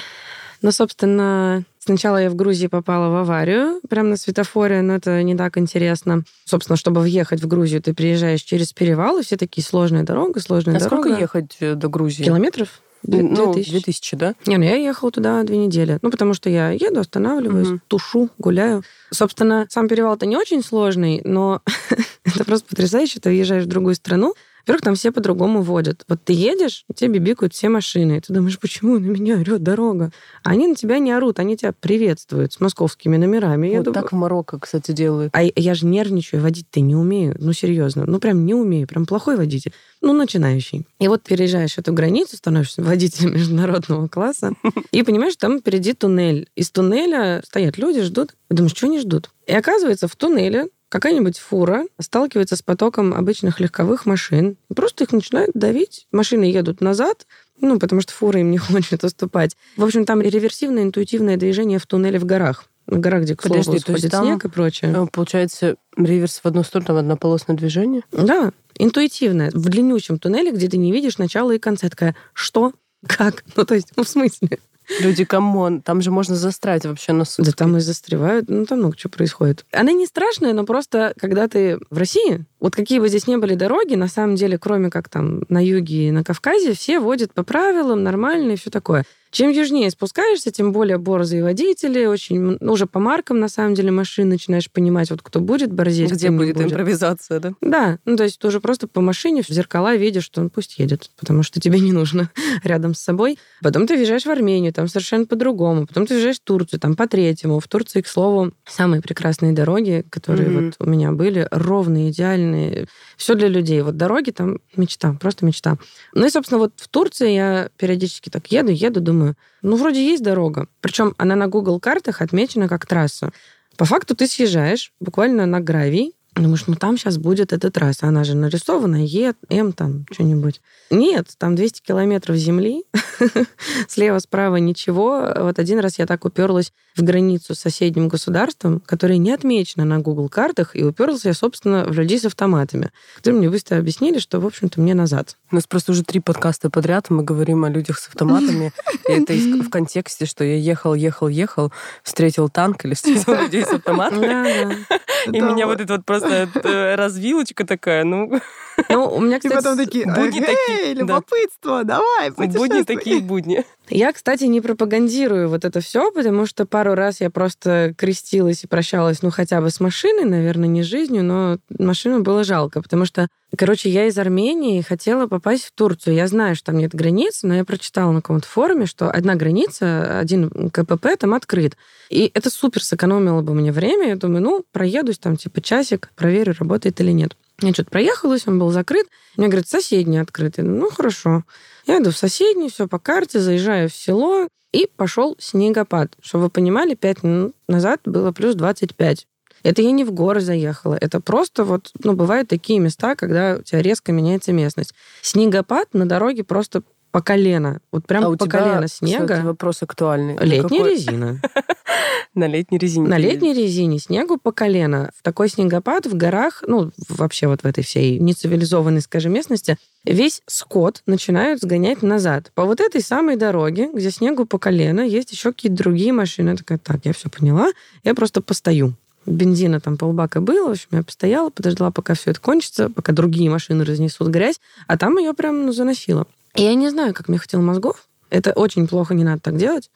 [0.60, 5.34] ну, собственно, сначала я в Грузии попала в аварию, прямо на светофоре, но это не
[5.36, 6.22] так интересно.
[6.44, 10.76] Собственно, чтобы въехать в Грузию, ты приезжаешь через перевал, и все такие сложная дорога, сложная
[10.76, 11.02] А дорога.
[11.02, 12.22] сколько ехать э, до Грузии?
[12.24, 12.80] Километров?
[13.02, 13.70] Две- Ну, 2000.
[13.72, 14.34] 2000, да?
[14.46, 15.98] Не, ну я ехала туда две недели.
[16.02, 17.82] Ну, потому что я еду, останавливаюсь, Мгм.
[17.88, 18.84] тушу, гуляю.
[19.10, 21.62] Собственно, сам перевал-то не очень сложный, но
[22.24, 23.18] это просто потрясающе.
[23.18, 26.04] Ты въезжаешь в другую страну, во-первых, там все по-другому водят.
[26.08, 28.18] Вот ты едешь, тебе бибикают все машины.
[28.18, 30.10] И ты думаешь, почему на меня орет дорога?
[30.44, 33.68] А они на тебя не орут, они тебя приветствуют с московскими номерами.
[33.68, 35.34] Я Вот думаю, так в Марокко, кстати, делают.
[35.34, 37.36] а я же нервничаю, водить-то не умею.
[37.38, 38.04] Ну, серьезно.
[38.06, 38.86] Ну, прям не умею.
[38.86, 39.72] Прям плохой водитель.
[40.00, 40.86] Ну, начинающий.
[40.98, 44.52] И вот переезжаешь эту границу, становишься водителем международного класса,
[44.90, 46.48] и понимаешь, там впереди туннель.
[46.56, 48.34] Из туннеля стоят люди, ждут.
[48.50, 49.30] И думаешь, что они ждут?
[49.46, 54.58] И оказывается, в туннеле какая-нибудь фура сталкивается с потоком обычных легковых машин.
[54.68, 56.06] И просто их начинают давить.
[56.12, 57.26] Машины едут назад,
[57.58, 59.56] ну, потому что фура им не хочет уступать.
[59.78, 62.66] В общем, там реверсивное интуитивное движение в туннеле в горах.
[62.86, 64.92] В горах, где, к слову, Подожди, есть сходит там- снег и прочее.
[64.94, 68.02] Э, Получается, реверс в одну сторону, однополосное движение?
[68.12, 69.50] Да, интуитивная.
[69.52, 71.86] В длиннющем туннеле, где ты не видишь начала и конца.
[71.86, 72.72] Я такая, что?
[73.06, 73.44] Как?
[73.56, 74.58] Ну, то есть, ну, в смысле?
[75.00, 77.50] Люди, come on, там же можно застрять вообще на сутки.
[77.50, 79.64] Да там и застревают, ну там много чего происходит.
[79.72, 83.54] Она не страшная, но просто когда ты в России, вот какие бы здесь не были
[83.54, 87.42] дороги, на самом деле, кроме как там на юге и на Кавказе, все водят по
[87.42, 89.04] правилам, нормально и все такое.
[89.32, 93.90] Чем южнее спускаешься, тем более борзые водители, очень ну, уже по маркам, на самом деле,
[93.90, 96.66] машин начинаешь понимать, вот кто будет борзеть, Где кто будет будет.
[96.70, 97.52] импровизация, да?
[97.62, 100.78] Да, ну то есть ты уже просто по машине в зеркала видишь, что он пусть
[100.78, 102.30] едет, потому что тебе не нужно
[102.62, 103.38] рядом с собой.
[103.62, 105.86] Потом ты въезжаешь в Армению, там совершенно по-другому.
[105.86, 107.58] Потом ты въезжаешь в Турцию, там по третьему.
[107.58, 110.64] В Турции, к слову, самые прекрасные дороги, которые Мгм.
[110.66, 112.86] вот у меня были, ровные, идеальные.
[113.16, 113.80] Все для людей.
[113.80, 115.78] Вот дороги там мечта, просто мечта.
[116.12, 119.21] Ну и, собственно, вот в Турции я периодически так еду, еду, думаю,
[119.62, 120.68] ну, вроде есть дорога.
[120.80, 123.32] Причем она на Google картах отмечена как трасса.
[123.76, 128.06] По факту ты съезжаешь буквально на гравий, Думаешь, ну там сейчас будет эта трасса.
[128.06, 130.62] Она же нарисована, Е, М там, что-нибудь.
[130.90, 132.84] Нет, там 200 километров земли.
[133.88, 135.30] Слева, справа ничего.
[135.36, 139.98] Вот один раз я так уперлась в границу с соседним государством, которое не отмечено на
[139.98, 144.40] Google картах, и уперлась я, собственно, в людей с автоматами, которые мне быстро объяснили, что,
[144.40, 145.36] в общем-то, мне назад.
[145.50, 148.72] У нас просто уже три подкаста подряд, мы говорим о людях с автоматами.
[149.08, 153.72] И это в контексте, что я ехал, ехал, ехал, встретил танк или встретил людей с
[153.72, 154.86] автоматами.
[155.26, 158.40] И меня вот это вот просто э, развилочка такая, ну,
[158.88, 162.84] Ну, у меня, И кстати, потом такие, будни «Эй, такие, любопытство, давай, будни путешествуй».
[162.84, 163.64] такие будни.
[163.90, 168.66] Я, кстати, не пропагандирую вот это все, потому что пару раз я просто крестилась и
[168.66, 173.28] прощалась, ну, хотя бы с машиной, наверное, не жизнью, но машину было жалко, потому что,
[173.56, 176.14] короче, я из Армении хотела попасть в Турцию.
[176.14, 180.18] Я знаю, что там нет границ, но я прочитала на каком-то форуме, что одна граница,
[180.18, 181.76] один КПП там открыт.
[182.08, 184.08] И это супер сэкономило бы мне время.
[184.08, 187.36] Я думаю, ну, проедусь там типа часик, проверю, работает или нет.
[187.66, 189.06] Я что-то проехалась, он был закрыт.
[189.36, 190.64] Мне говорят, соседний открытый.
[190.64, 191.44] Ну, хорошо.
[191.86, 196.14] Я иду в соседний, все по карте, заезжаю в село, и пошел снегопад.
[196.22, 199.26] Чтобы вы понимали, пять минут назад было плюс 25.
[199.62, 200.96] Это я не в горы заехала.
[201.00, 204.94] Это просто вот, ну, бывают такие места, когда у тебя резко меняется местность.
[205.20, 207.80] Снегопад на дороге просто по колено.
[207.92, 209.42] Вот прям А по колено кстати, снега.
[209.44, 210.36] вопрос актуальный.
[210.40, 211.40] Летняя какой- резина.
[212.34, 213.06] На летней резине.
[213.06, 215.10] На летней резине снегу по колено.
[215.18, 220.40] В такой снегопад в горах, ну, вообще вот в этой всей нецивилизованной, скажем, местности, весь
[220.46, 222.50] скот начинают сгонять назад.
[222.54, 226.50] По вот этой самой дороге, где снегу по колено, есть еще какие-то другие машины.
[226.50, 227.70] Я такая, так, я все поняла,
[228.02, 228.94] я просто постою.
[229.26, 233.50] Бензина там полбака было, в общем, я постояла, подождала, пока все это кончится, пока другие
[233.50, 236.26] машины разнесут грязь, а там ее прям ну, заносило.
[236.54, 238.08] Я не знаю, как мне хватило мозгов.
[238.30, 239.90] Это очень плохо, не надо так делать.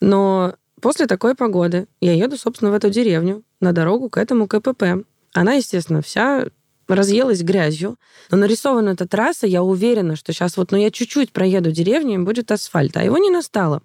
[0.00, 5.04] Но после такой погоды я еду, собственно, в эту деревню на дорогу к этому КПП.
[5.32, 6.46] Она, естественно, вся
[6.88, 7.96] разъелась грязью,
[8.30, 12.24] но нарисована эта трасса, я уверена, что сейчас вот, ну, я чуть-чуть проеду деревню, и
[12.24, 13.82] будет асфальт, а его не настало.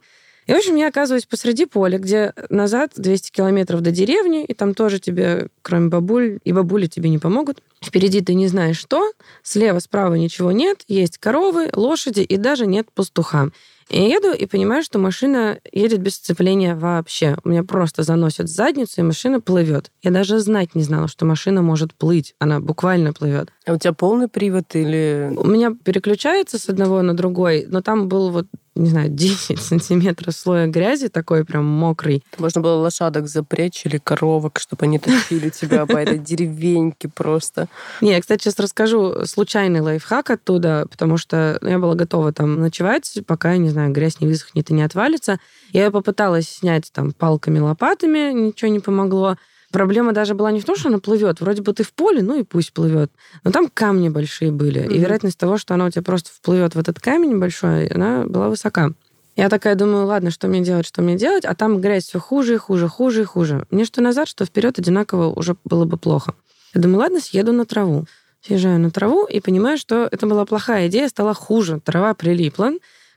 [0.52, 4.74] И, в общем, я оказываюсь посреди поля, где назад 200 километров до деревни, и там
[4.74, 7.64] тоже тебе, кроме бабуль, и бабули тебе не помогут.
[7.82, 12.88] Впереди ты не знаешь что, слева, справа ничего нет, есть коровы, лошади, и даже нет
[12.94, 13.52] пастуха.
[13.92, 17.38] И я еду и понимаю, что машина едет без сцепления вообще.
[17.44, 19.92] У меня просто заносит задницу, и машина плывет.
[20.02, 22.34] Я даже знать не знала, что машина может плыть.
[22.40, 23.50] Она буквально плывет.
[23.66, 25.34] А у тебя полный привод или...
[25.36, 28.48] У меня переключается с одного на другой, но там был вот,
[28.82, 32.24] не знаю, 10 сантиметров слоя грязи, такой прям мокрый.
[32.38, 37.68] Можно было лошадок запрячь или коровок, чтобы они тащили тебя по этой деревеньке просто.
[38.02, 43.20] Не, я, кстати, сейчас расскажу случайный лайфхак оттуда, потому что я была готова там ночевать,
[43.26, 45.40] пока, я не знаю, грязь не высохнет и не отвалится.
[45.72, 49.38] Я попыталась снять там палками, лопатами, ничего не помогло.
[49.72, 51.40] Проблема даже была не в том, что она плывет.
[51.42, 53.12] Вроде бы ты в поле, ну и пусть плывет.
[53.44, 54.80] Но там камни большие были.
[54.80, 55.00] И Мгм.
[55.00, 58.92] вероятность того, что она у тебя просто вплывет в этот камень большой, она была высока.
[59.38, 62.56] Я такая думаю, ладно, что мне делать, что мне делать, а там грязь все хуже
[62.56, 63.66] и хуже, хуже и хуже.
[63.72, 66.36] Мне что назад, что вперед одинаково уже было бы плохо.
[66.74, 68.06] Я думаю, ладно, съеду на траву.
[68.46, 71.80] Съезжаю на траву и понимаю, что это была плохая идея, стала хуже.
[71.80, 72.72] Трава прилипла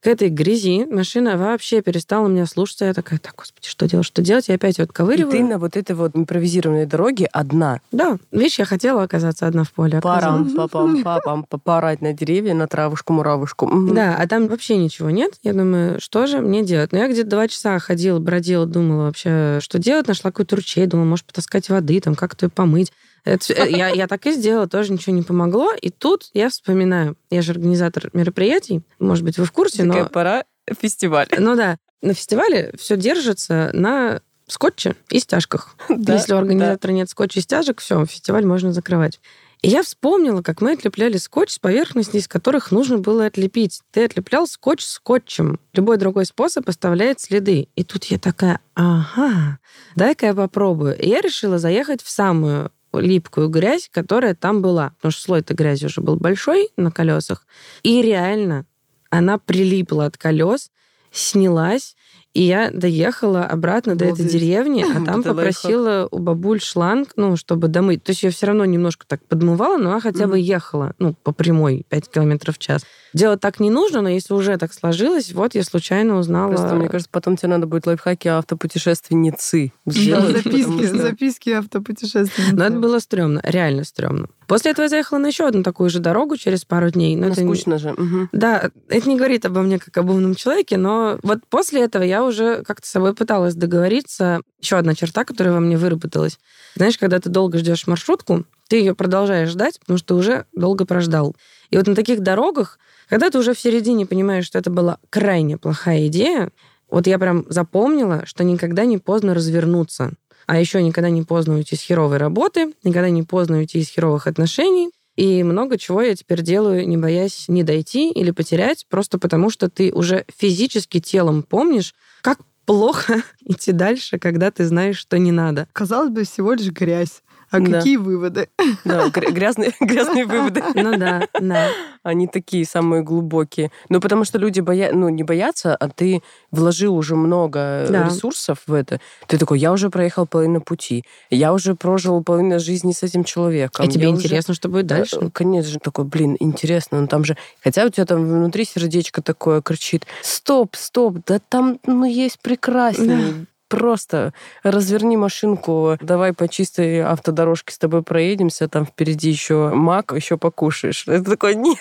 [0.05, 0.85] к этой грязи.
[0.85, 2.85] Машина вообще перестала меня слушаться.
[2.85, 4.49] Я такая, так, господи, что делать, что делать?
[4.49, 5.31] Я опять вот И ковыриваю.
[5.33, 7.81] ты на вот этой вот импровизированной дороге одна.
[7.91, 10.03] Да, видишь, я хотела оказаться одна в поле.
[10.03, 13.67] Парам, папам, папам, попарать на деревья, на травушку, муравушку.
[13.95, 15.33] Да, а там вообще ничего нет.
[15.43, 16.93] Я думаю, что же мне делать?
[16.93, 20.07] Ну, я где-то два часа ходила, бродила, думала вообще, что делать.
[20.07, 22.93] Нашла какой-то ручей, думала, может, потаскать воды, там, как-то ее помыть.
[23.25, 25.73] Это э, я, я так и сделала, тоже ничего не помогло.
[25.81, 30.09] И тут я вспоминаю, я же организатор мероприятий, может быть, вы в курсе, Такая но...
[30.09, 30.45] пора
[30.81, 31.29] фестиваль.
[31.37, 35.77] Ну да, на фестивале все держится на скотче и стяжках.
[35.89, 39.21] Да, Если у организатора нет скотча и стяжек, все, фестиваль можно закрывать.
[39.63, 43.81] И я вспомнила, как мы отлепляли скотч с поверхностей, из которых нужно было отлепить.
[43.93, 45.59] Ты отлеплял скотч скотчем.
[45.73, 47.69] Любой другой способ оставляет следы.
[47.75, 49.59] И тут я такая, ага,
[49.97, 50.99] дай-ка я попробую.
[50.99, 54.91] И я решила заехать в самую липкую грязь, которая там была.
[54.97, 57.47] Потому что слой этой грязи уже был большой на колесах.
[57.83, 58.67] И реально
[59.11, 60.71] она прилипла от колес,
[61.13, 61.97] снялась,
[62.35, 67.69] и я доехала обратно до этой деревни, а там попросила у бабуль шланг, ну, чтобы
[67.69, 68.03] домыть.
[68.03, 71.33] То есть я все равно немножко так подмывала, но я хотя бы ехала, ну, по
[71.33, 72.83] прямой 5 километров в час.
[73.13, 76.49] Делать так не нужно, но если уже так сложилось, вот я случайно узнала...
[76.49, 80.45] Просто, мне кажется, потом тебе надо будет лайфхаки автопутешественницы сделать.
[80.45, 82.57] Записки, записки автопутешественницы.
[82.57, 84.27] Но это было стрёмно, реально стрёмно.
[84.49, 87.15] После этого я заехала на еще одну такую же дорогу через пару дней.
[87.15, 87.93] Но это скучно же.
[87.93, 88.29] Угу.
[88.33, 92.24] Да, это не говорит обо мне как об умном человеке, но вот после этого я
[92.27, 94.41] уже как-то с собой пыталась договориться.
[94.61, 96.39] Еще одна черта, которая во мне выработалась.
[96.75, 101.37] Знаешь, когда ты долго ждешь маршрутку, ты ее продолжаешь ждать, потому что уже долго прождал.
[101.71, 105.59] И вот на таких дорогах, когда ты уже в середине понимаешь, что это была крайне
[105.59, 106.51] плохая идея,
[106.91, 110.13] вот я прям запомнила, что никогда не поздно развернуться.
[110.47, 114.27] А еще никогда не поздно уйти с херовой работы, никогда не поздно уйти из херовых
[114.27, 114.91] отношений.
[115.17, 119.71] И много чего я теперь делаю, не боясь не дойти или потерять, просто потому что
[119.71, 121.95] ты уже физически телом помнишь,
[122.25, 125.69] как плохо идти дальше, когда ты знаешь, что не надо.
[125.73, 127.23] Казалось бы, всего лишь грязь.
[127.55, 127.79] А Да.
[127.79, 128.49] какие выводы?
[128.85, 130.63] Да, гря- грязные, грязные выводы.
[130.75, 131.69] Ну да, да.
[132.03, 133.71] Они такие самые глубокие.
[133.89, 134.91] Ну, потому что люди боя...
[134.93, 138.05] ну, не боятся, а ты вложил уже много Да.
[138.07, 139.01] ресурсов в это.
[139.27, 143.85] Ты такой, я уже проехал половину пути, я уже прожил половину жизни с этим человеком.
[143.87, 145.17] А тебе я уже- интересно, что будет дальше?
[145.21, 147.37] Э, Конечно же, такой, блин, интересно, ну там же...
[147.63, 153.47] Хотя у тебя там внутри сердечко такое кричит, стоп, стоп, да там, ну, есть прекраснее.
[153.75, 160.37] Просто разверни машинку, давай по чистой автодорожке с тобой проедемся, там впереди еще мак, еще
[160.37, 161.09] покушаешь.
[161.09, 161.79] Это такой, нет.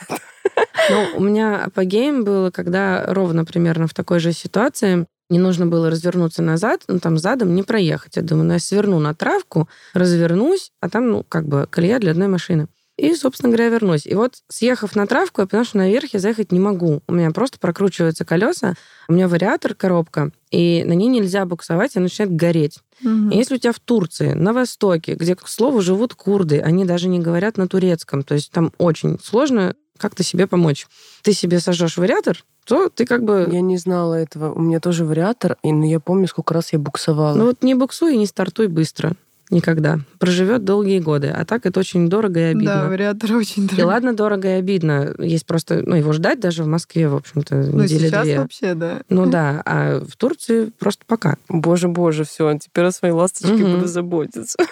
[0.89, 5.91] Ну, у меня апогеем было, когда ровно примерно в такой же ситуации не нужно было
[5.91, 8.15] развернуться назад, ну, там задом не проехать.
[8.15, 12.11] Я думаю, ну, я сверну на травку, развернусь, а там, ну, как бы колея для
[12.11, 12.67] одной машины.
[13.03, 14.05] И, собственно говоря, вернусь.
[14.05, 17.01] И вот, съехав на травку, я поняла, что наверх я заехать не могу.
[17.05, 18.75] У меня просто прокручиваются колеса,
[19.09, 22.79] у меня вариатор, коробка, и на ней нельзя буксовать, она начинает гореть.
[23.01, 27.09] И Если у тебя в Турции, на Востоке, где, к слову, живут курды, они даже
[27.09, 30.87] не говорят на турецком, то есть там очень сложно как-то себе помочь.
[31.23, 33.49] Ты себе сожжешь вариатор, то ты как бы...
[33.51, 34.53] Я не знала этого.
[34.53, 37.35] У меня тоже вариатор, и ну, я помню, сколько раз я буксовала.
[37.35, 39.13] Ну вот не буксуй и не стартуй быстро.
[39.49, 39.99] Никогда.
[40.19, 41.27] Проживет долгие годы.
[41.27, 42.83] А так это очень дорого и обидно.
[42.83, 43.85] Да, вариатор очень И дорогой.
[43.85, 45.13] ладно, дорого и обидно.
[45.19, 48.39] Есть просто, ну, его ждать даже в Москве, в общем-то, Ну, недели сейчас две.
[48.39, 49.01] вообще, да.
[49.09, 51.37] Ну да, а в Турции просто пока.
[51.49, 53.71] Боже, боже, все, теперь о своей ласточке Мгм.
[53.73, 54.57] буду заботиться.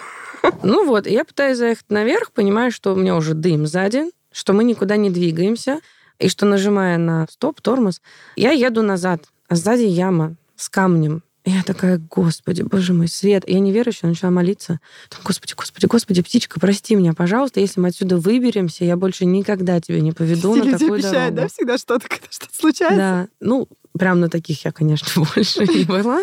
[0.64, 4.52] Ну вот, и я пытаюсь заехать наверх, понимаю, что у меня уже дым сзади, что
[4.52, 5.78] мы никуда не двигаемся,
[6.18, 8.00] и что, нажимая на стоп, тормоз,
[8.34, 11.22] я еду назад, а сзади яма с камнем.
[11.44, 13.42] Я такая, господи, боже мой, свет.
[13.48, 14.78] Я неверующая, начала молиться.
[15.10, 19.80] Думаю, Господи, господи, господи, птичка, прости меня, пожалуйста, если мы отсюда выберемся, я больше никогда
[19.80, 21.36] тебя не поведу на Люди такую обещают, дорогу.
[21.36, 22.96] да, всегда что-то, когда что-то случается.
[22.96, 23.68] Да, ну,
[23.98, 26.20] прям на таких я, конечно, больше не была.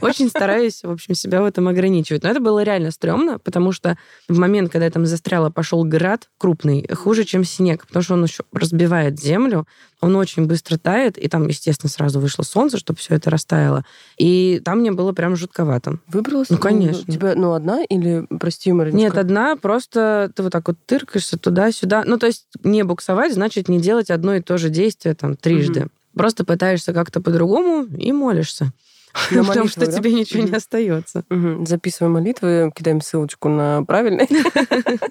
[0.00, 2.22] Очень стараюсь, в общем, себя в этом ограничивать.
[2.22, 3.98] Но это было реально стрёмно, потому что
[4.28, 8.24] в момент, когда я там застряла, пошел град крупный, хуже, чем снег, потому что он
[8.24, 9.66] еще разбивает землю,
[10.00, 13.84] он очень быстро тает, и там, естественно, сразу вышло солнце, чтобы все это растаяло.
[14.16, 15.98] И там мне было прям жутковато.
[16.06, 16.50] Выбралась?
[16.50, 17.04] Ну, конечно.
[17.06, 18.98] У тебя, ну, одна или, прости, Мариночка?
[18.98, 22.04] Нет, одна, просто ты вот так вот тыркаешься туда-сюда.
[22.06, 25.88] Ну, то есть не буксовать, значит, не делать одно и то же действие там трижды.
[26.18, 28.72] Просто пытаешься как-то по-другому и молишься.
[29.14, 29.92] На Потому молитву, что да?
[29.92, 31.24] тебе ничего не остается.
[31.64, 34.28] Записываем молитвы, кидаем ссылочку на правильный.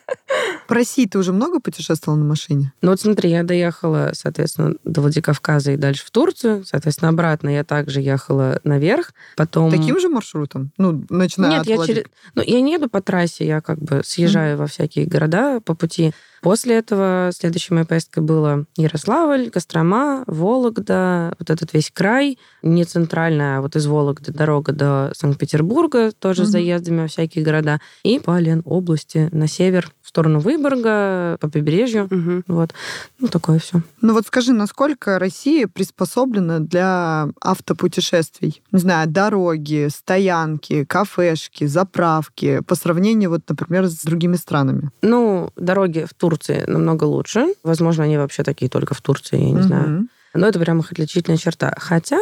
[0.67, 2.73] В России ты уже много путешествовала на машине?
[2.81, 6.65] Ну вот смотри, я доехала, соответственно, до Владикавказа и дальше в Турцию.
[6.65, 9.13] Соответственно, обратно я также ехала наверх.
[9.37, 9.71] Потом...
[9.71, 10.71] Таким же маршрутом?
[10.77, 12.03] Ну, начиная Нет, от я Владик- через...
[12.35, 16.13] Ну, я не еду по трассе, я как бы съезжаю во всякие города по пути.
[16.47, 23.57] После этого следующей моей поездкой была Ярославль, Кострома, Вологда, вот этот весь край, не центральная,
[23.57, 26.51] а вот из Вологды дорога до Санкт-Петербурга, тоже с Мгм.
[26.53, 32.07] заездами во всякие города, и по области на север, в сторону Выборга, по побережью.
[32.09, 32.45] Мгм.
[32.47, 32.73] Вот.
[33.19, 33.81] Ну, такое все.
[34.01, 38.63] Ну вот скажи, насколько Россия приспособлена для автопутешествий?
[38.71, 44.91] Не знаю, дороги, стоянки, кафешки, заправки по сравнению, вот, например, с другими странами?
[45.01, 47.53] Ну, дороги в Турции намного лучше.
[47.63, 49.89] Возможно, они вообще такие только в Турции, я не знаю.
[49.89, 50.09] Мгм.
[50.33, 51.75] Но это прям их отличительная черта.
[51.77, 52.19] Хотя,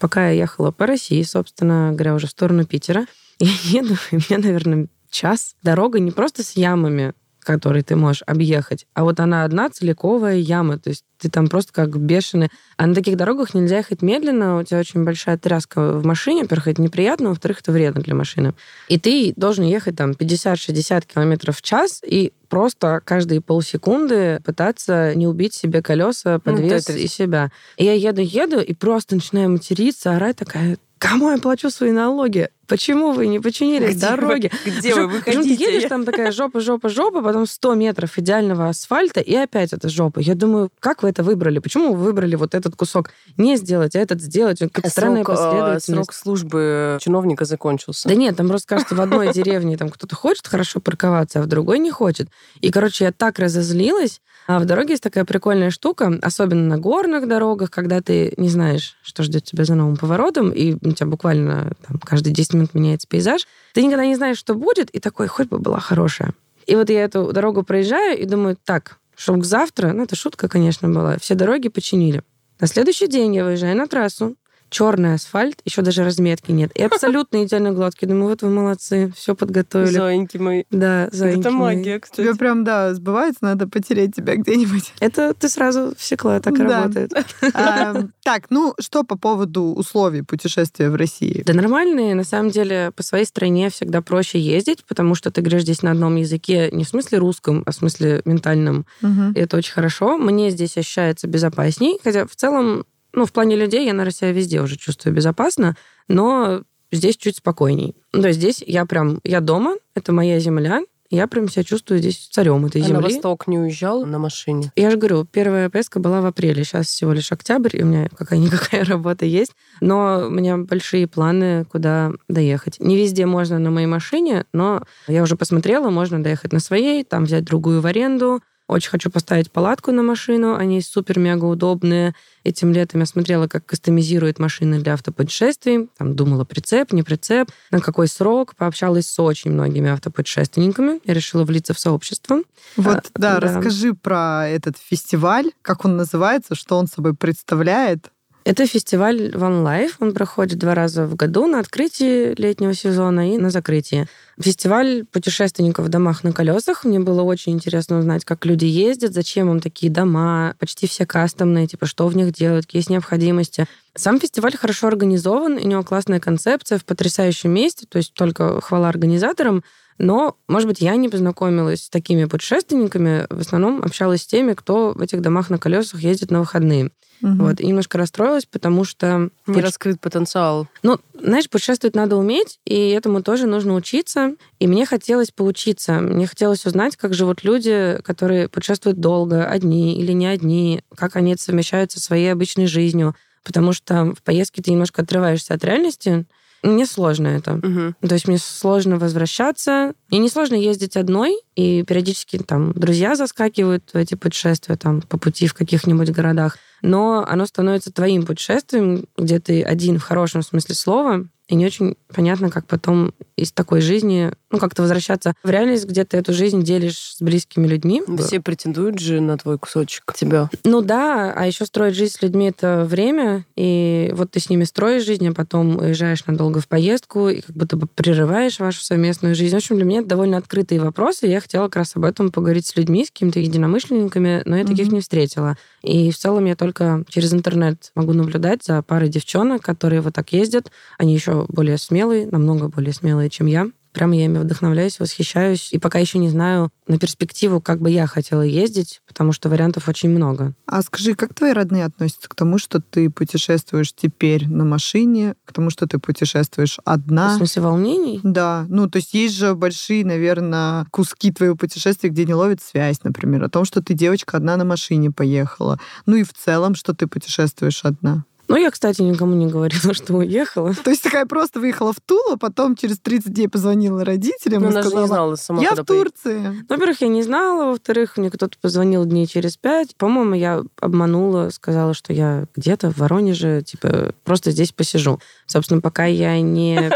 [0.00, 3.06] пока я ехала по России, собственно говоря, уже в сторону Питера,
[3.38, 5.54] я еду, и мне, наверное, час.
[5.62, 7.14] Дорога не просто с ямами,
[7.48, 8.86] который ты можешь объехать.
[8.92, 12.50] А вот она одна целиковая яма, то есть ты там просто как бешеный.
[12.76, 16.68] А на таких дорогах нельзя ехать медленно, у тебя очень большая тряска в машине, во-первых,
[16.68, 18.52] это неприятно, во-вторых, это вредно для машины.
[18.88, 25.26] И ты должен ехать там 50-60 километров в час, и просто каждые полсекунды пытаться не
[25.26, 27.50] убить себе колеса, подвес Ну, и себя.
[27.78, 32.50] И я еду-еду, и просто начинаю материться, орать такая, кому я плачу свои налоги?
[32.68, 34.50] Почему вы не починили Где дороги?
[34.64, 35.08] вы- где вы?
[35.08, 35.64] Причём ты Выходите.
[35.74, 40.20] едешь, там такая жопа, жопа, жопа, потом 100 метров идеального асфальта, и опять это жопа.
[40.20, 41.58] Я думаю, как вы это выбрали?
[41.58, 44.58] Почему вы выбрали вот этот кусок не сделать, а этот сделать?
[44.60, 45.86] Какая-то странная Срок, а, последовательность.
[45.86, 48.08] срок службы чиновника закончился.
[48.08, 51.46] Да нет, там просто кажется, в одной деревне там кто-то хочет хорошо парковаться, а в
[51.46, 52.28] другой не хочет.
[52.60, 54.20] И, короче, я так разозлилась.
[54.46, 58.96] А в дороге есть такая прикольная штука, особенно на горных дорогах, когда ты не знаешь,
[59.02, 63.08] что ждет тебя за новым поворотом, и у тебя буквально там, каждые 10 минут меняется
[63.08, 63.46] пейзаж.
[63.74, 66.32] Ты никогда не знаешь, что будет, и такой, хоть бы была хорошая.
[66.66, 70.88] И вот я эту дорогу проезжаю и думаю, так, чтобы завтра, ну это шутка, конечно,
[70.88, 72.22] была, все дороги починили.
[72.60, 74.36] На следующий день я выезжаю на трассу,
[74.70, 76.70] черный асфальт, еще даже разметки нет.
[76.74, 78.06] И абсолютно идеально гладкий.
[78.06, 79.90] Думаю, вот вы молодцы, все подготовили.
[79.92, 80.64] Зоеньки мои.
[80.70, 81.76] Да, зайки Это мои.
[81.76, 82.22] магия, кстати.
[82.22, 84.92] Тебе прям, да, сбывается, надо потереть тебя где-нибудь.
[85.00, 86.82] Это ты сразу всекла, так Да.
[86.82, 87.12] работает.
[87.54, 91.42] А, Так, ну что по поводу условий путешествия в России?
[91.46, 92.14] Да нормальные.
[92.14, 95.90] На самом деле, по своей стране всегда проще ездить, потому что ты говоришь здесь на
[95.92, 98.86] одном языке, не в смысле русском, а в смысле ментальном.
[99.02, 100.18] И это очень хорошо.
[100.18, 101.98] Мне здесь ощущается безопасней.
[102.04, 105.76] Хотя в целом, ну, в плане людей я на России везде уже чувствую безопасно,
[106.08, 107.96] но здесь чуть спокойней.
[108.12, 112.00] Ну, То есть здесь я прям, я дома, это моя земля, я прям себя чувствую
[112.00, 113.14] здесь царем этой А на земли.
[113.14, 114.72] восток не уезжал на машине?
[114.76, 118.08] Я же говорю, первая поездка была в апреле, сейчас всего лишь октябрь, и у меня
[118.14, 122.78] какая-никакая работа есть, но у меня большие планы, куда доехать.
[122.78, 127.24] Не везде можно на моей машине, но я уже посмотрела, можно доехать на своей, там
[127.24, 128.42] взять другую в аренду.
[128.68, 132.14] Очень хочу поставить палатку на машину, они супер-мега удобные.
[132.44, 135.88] Этим летом я смотрела, как кастомизируют машины для автопутешествий.
[135.96, 138.54] Там думала, прицеп, не прицеп, на какой срок.
[138.56, 141.00] Пообщалась с очень многими автопутешественниками.
[141.04, 142.42] Я решила влиться в сообщество.
[142.76, 143.40] Вот, А, да, да.
[143.40, 148.10] расскажи про этот фестиваль, как он называется, что он собой представляет.
[148.48, 149.96] Это фестиваль One Life.
[150.00, 154.06] Он проходит два раза в году на открытии летнего сезона и на закрытии.
[154.40, 156.84] Фестиваль путешественников в домах на колесах.
[156.84, 160.54] Мне было очень интересно узнать, как люди ездят, зачем им такие дома.
[160.58, 163.66] Почти все кастомные, типа, что в них делать, какие есть необходимости.
[163.94, 168.88] Сам фестиваль хорошо организован, у него классная концепция в потрясающем месте, то есть только хвала
[168.88, 169.62] организаторам.
[169.98, 174.92] Но, может быть, я не познакомилась с такими путешественниками, в основном общалась с теми, кто
[174.92, 176.90] в этих домах на колесах ездит на выходные.
[177.20, 177.38] Мгм.
[177.38, 179.30] Вот, и немножко расстроилась, потому что...
[179.46, 180.68] Не раскрыт потенциал.
[180.84, 184.34] Ну, знаешь, путешествовать надо уметь, и этому тоже нужно учиться.
[184.60, 185.94] И мне хотелось поучиться.
[185.94, 191.32] Мне хотелось узнать, как живут люди, которые путешествуют долго, одни или не одни, как они
[191.32, 193.16] это совмещают со своей обычной жизнью.
[193.42, 196.26] Потому что в поездке ты немножко отрываешься от реальности.
[196.62, 197.54] Мне сложно это.
[197.54, 197.96] Мгм.
[198.00, 199.94] То есть мне сложно возвращаться.
[200.10, 205.18] Мне не сложно ездить одной, и периодически там друзья заскакивают в эти путешествия там по
[205.18, 206.58] пути в каких-нибудь городах.
[206.82, 211.96] Но оно становится твоим путешествием, где ты один в хорошем смысле слова, и не очень
[212.14, 216.62] понятно, как потом из такой жизни, ну, как-то возвращаться в реальность, где ты эту жизнь
[216.62, 218.02] делишь с близкими людьми.
[218.18, 220.48] Все претендуют же на твой кусочек тебя.
[220.64, 224.64] Ну да, а еще строить жизнь с людьми это время, и вот ты с ними
[224.64, 229.34] строишь жизнь, а потом уезжаешь надолго в поездку, и как будто бы прерываешь вашу совместную
[229.34, 229.54] жизнь.
[229.54, 231.26] В общем, для меня это довольно открытые вопросы.
[231.26, 234.86] Я хотела как раз об этом поговорить с людьми, с какими-то единомышленниками, но я таких
[234.86, 234.96] Мгм.
[234.96, 235.56] не встретила.
[235.82, 240.32] И в целом я только через интернет могу наблюдать за парой девчонок, которые вот так
[240.32, 240.70] ездят.
[240.98, 243.68] Они еще более смелые, намного более смелые, чем я.
[243.92, 245.72] Прямо я ими вдохновляюсь, восхищаюсь.
[245.72, 249.88] И пока еще не знаю на перспективу, как бы я хотела ездить, потому что вариантов
[249.88, 250.54] очень много.
[250.66, 255.52] А скажи, как твои родные относятся к тому, что ты путешествуешь теперь на машине, к
[255.52, 257.36] тому, что ты путешествуешь В одна?
[257.36, 258.20] смысле волнений?
[258.22, 263.02] Да, ну то есть есть же большие, наверное, куски твоего путешествия, где не ловит связь,
[263.02, 266.94] например, о том, что ты девочка одна на машине поехала, ну и в целом, что
[266.94, 268.24] ты путешествуешь одна.
[268.48, 270.74] Ну, я, кстати, никому не говорила, что уехала.
[270.74, 274.70] То есть такая просто выехала в Тулу, потом через 30 дней позвонила родителям Ну, и
[274.72, 276.38] она же сказала, не знала сама, я в Турции.
[276.38, 277.66] Ну, Во-первых, я не знала.
[277.66, 279.94] Во-вторых, мне кто-то позвонил дней через пять.
[279.96, 285.20] По-моему, я обманула, сказала, что я где-то в Воронеже, типа, просто здесь посижу.
[285.46, 286.90] Собственно, пока я не...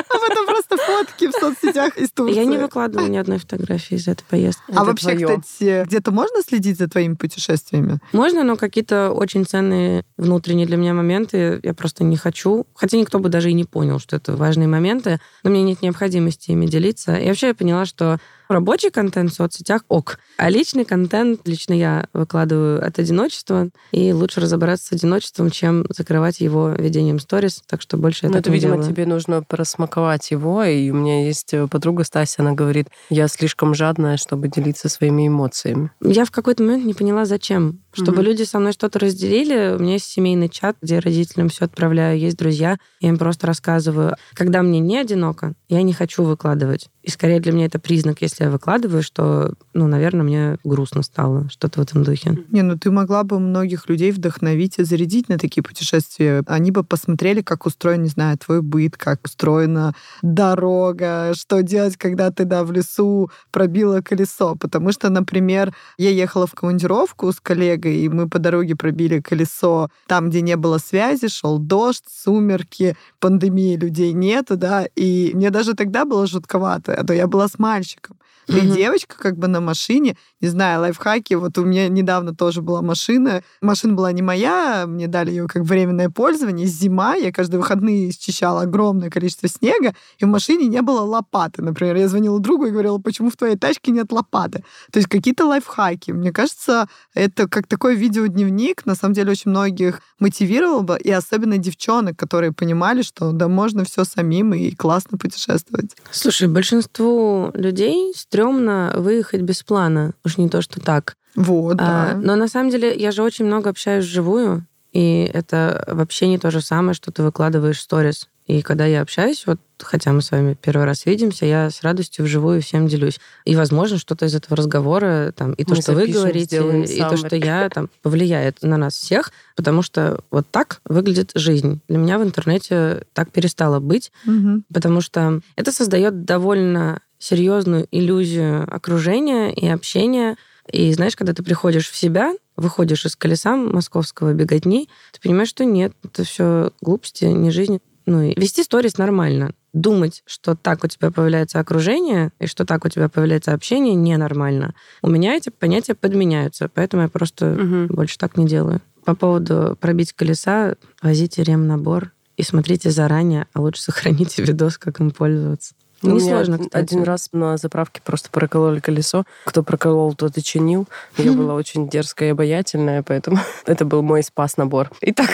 [0.72, 2.36] Просто фотки в соцсетях из Турции.
[2.36, 4.62] Я не выкладывала ни одной фотографии из этой поездки.
[4.68, 7.98] А Это вообще, кстати, где-то можно следить за твоими путешествиями?
[8.12, 12.66] Можно, но какие-то очень ценные внутренние для меня моменты я просто не хочу.
[12.74, 16.50] Хотя никто бы даже и не понял, что это важные моменты, но мне нет необходимости
[16.50, 17.16] ими делиться.
[17.16, 18.18] И вообще я поняла, что
[18.48, 20.18] Рабочий контент в соцсетях ок.
[20.36, 23.68] А личный контент лично я выкладываю от одиночества.
[23.92, 27.62] И лучше разобраться с одиночеством, чем закрывать его ведением сторис.
[27.66, 28.90] Так что больше Ну, это, не видимо, делаю.
[28.90, 30.64] тебе нужно просмаковать его.
[30.64, 35.28] И у меня есть э, подруга Стася, она говорит, я слишком жадная, чтобы делиться своими
[35.28, 35.90] эмоциями.
[36.00, 37.80] Я в какой-то момент не поняла, зачем.
[37.92, 38.26] Чтобы Мгм.
[38.26, 39.76] люди со мной что-то разделили.
[39.76, 42.78] У меня есть семейный чат, где родителям все отправляю, есть друзья.
[43.00, 44.16] Я им просто рассказываю.
[44.34, 46.88] Когда мне не одиноко, я не хочу выкладывать.
[47.02, 51.48] И скорее для меня это признак, если я выкладываю, что, ну, наверное, мне грустно стало.
[51.50, 52.38] Что-то в этом духе.
[52.50, 56.42] Не, ну ты могла бы многих людей вдохновить и зарядить на такие путешествия.
[56.46, 62.30] Они бы посмотрели, как устроен, не знаю, твой быт, как устроена дорога, что делать, когда
[62.30, 64.54] ты, да, в лесу пробила колесо.
[64.56, 69.88] Потому что, например, я ехала в командировку с коллегой, и мы по дороге пробили колесо
[70.06, 75.74] там, где не было связи, шел дождь, сумерки, пандемии, людей нету, да, и мне даже
[75.74, 78.16] тогда было жутковато, а то я была с мальчиком.
[78.48, 78.72] Ты Мгм.
[78.72, 81.34] девочка как бы на машине, не знаю, лайфхаки.
[81.34, 83.42] Вот у меня недавно тоже была машина.
[83.60, 86.66] Машина была не моя, мне дали ее как временное пользование.
[86.66, 91.62] Зима, я каждые выходные счищала огромное количество снега, и в машине не было лопаты.
[91.62, 94.64] Например, я звонила другу и говорила, почему в твоей тачке нет лопаты?
[94.90, 96.10] То есть какие-то лайфхаки.
[96.10, 101.58] Мне кажется, это как такой видеодневник, на самом деле очень многих мотивировал бы, и особенно
[101.58, 105.96] девчонок, которые понимали, что да, можно все самим и классно путешествовать.
[106.10, 110.12] Слушай, большинству людей стрёмно выехать без плана.
[110.24, 111.16] Уж не то, что так.
[111.34, 112.14] Вот, А, да.
[112.16, 116.50] но на самом деле я же очень много общаюсь вживую, и это вообще не то
[116.50, 118.28] же самое, что ты выкладываешь в сторис.
[118.46, 122.24] И когда я общаюсь, вот хотя мы с вами первый раз видимся, я с радостью
[122.24, 123.20] вживую всем делюсь.
[123.44, 126.82] И, возможно, что-то из этого разговора, там, и то, Мы что вы запишем, говорите, сделаем
[126.82, 131.80] и то, что я, там, повлияет на нас всех, потому что вот так выглядит жизнь.
[131.88, 134.64] Для меня в интернете так перестало быть, Мгм.
[134.72, 140.36] потому что это создает довольно серьезную иллюзию окружения и общения.
[140.70, 145.64] И знаешь, когда ты приходишь в себя, выходишь из колеса московского беготни, ты понимаешь, что
[145.64, 147.80] нет, это все глупости, не жизнь.
[148.06, 149.52] Ну и вести сторис нормально.
[149.72, 154.74] Думать, что так у тебя появляется окружение и что так у тебя появляется общение, ненормально.
[155.02, 157.86] У меня эти понятия подменяются, поэтому я просто Мгм.
[157.88, 158.80] больше так не делаю.
[159.04, 165.10] По поводу пробить колеса, возите ремнабор и смотрите заранее, а лучше сохраните видос, как им
[165.10, 165.74] пользоваться.
[166.04, 166.76] У меня Несложно, кстати.
[166.76, 169.24] Один раз на заправке просто прокололи колесо.
[169.44, 170.88] Кто проколол, тот и чинил.
[171.16, 174.90] Я была очень дерзкая и обаятельная, поэтому это был мой спас-набор.
[175.00, 175.30] Итак,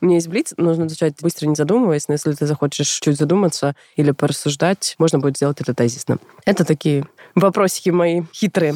[0.00, 3.74] у меня есть блиц, нужно отвечать быстро, не задумываясь, но если ты захочешь чуть задуматься
[3.96, 6.18] или порассуждать, можно будет сделать это тезисно.
[6.44, 8.74] Это такие вопросики мои хитрые.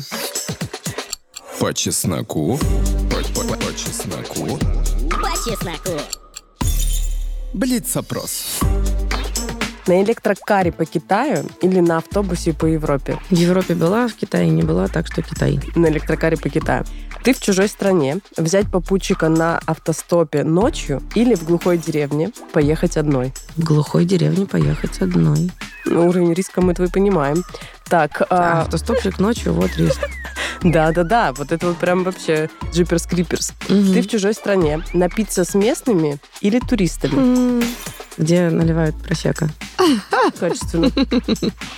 [1.58, 2.58] По чесноку.
[3.10, 4.58] По, по- по чесноку.
[5.10, 6.00] По чесноку.
[7.54, 8.60] Блиц-опрос.
[9.86, 13.18] На электрокаре по Китаю или на автобусе по Европе?
[13.30, 15.60] В Европе была, в Китае не была, так что Китай.
[15.76, 16.84] на электрокаре по Китаю.
[17.22, 23.32] Ты в чужой стране, взять попутчика на автостопе ночью или в глухой деревне поехать одной.
[23.56, 25.50] В глухой деревне поехать одной.
[25.84, 27.44] Ну, уровень риска мы твой понимаем.
[27.88, 30.00] Так, А, автостопчик ночью, вот риск.
[30.62, 33.52] да-да-да, вот это вот прям вообще джиперс-криперс.
[33.68, 37.62] Ты в чужой стране, напиться с местными или туристами?
[38.18, 39.50] Где наливают просека.
[40.40, 40.90] Качественно.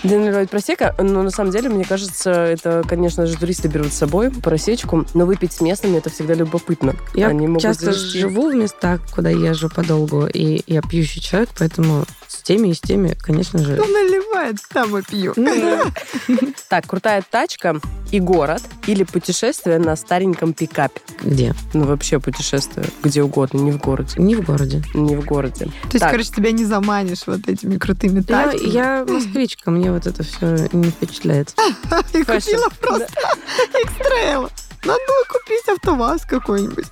[0.04, 3.96] Где наливают просека, но на самом деле, мне кажется, это, конечно же, туристы берут с
[3.98, 6.94] собой просечку, но выпить с местными это всегда любопытно.
[7.12, 11.50] Я Они могут часто завести- живу в местах, куда езжу подолгу, и я пьющий человек,
[11.59, 13.74] поэтому с теми и с теми, конечно же.
[13.74, 15.34] Кто наливает, там и пью.
[16.68, 17.80] Так, крутая тачка
[18.11, 21.01] и город или путешествие на стареньком пикапе.
[21.22, 21.55] Где?
[21.72, 24.12] Ну, вообще путешествие где угодно, не в городе.
[24.18, 24.82] Не в городе.
[24.94, 25.64] Не в городе.
[25.64, 26.11] То есть, Так.
[26.11, 28.68] короче, тебя не заманишь вот этими крутыми Я, тачками.
[28.70, 31.55] я москвичка, мне вот это все не впечатляет.
[32.12, 33.07] И купила просто
[33.82, 34.51] X-Trail.
[34.84, 36.84] Надо было купить автоваз какой-нибудь.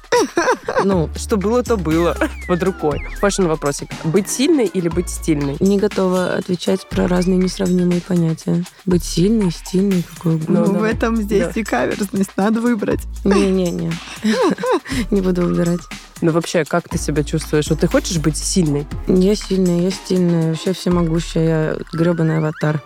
[0.84, 2.16] Ну, Что было, то было
[2.48, 3.00] под рукой.
[3.20, 3.88] Fashion вопросик.
[4.04, 5.56] Быть сильной или быть стильной?
[5.60, 8.64] не готова отвечать про разные несравнимые понятия.
[8.84, 10.78] Быть сильной, стильной, какой Ну, Ну, угодно.
[10.80, 11.60] в этом здесь Да.
[11.60, 12.30] и каверзность.
[12.36, 13.00] Надо выбрать.
[13.24, 13.92] Не-не-не.
[15.10, 15.80] Не буду выбирать.
[16.22, 17.68] Ну, вообще, как ты себя чувствуешь?
[17.68, 18.86] Вот ты хочешь быть сильной?
[19.06, 22.80] Я сильная, я стильная, вообще всемогущая, я гребаный аватар.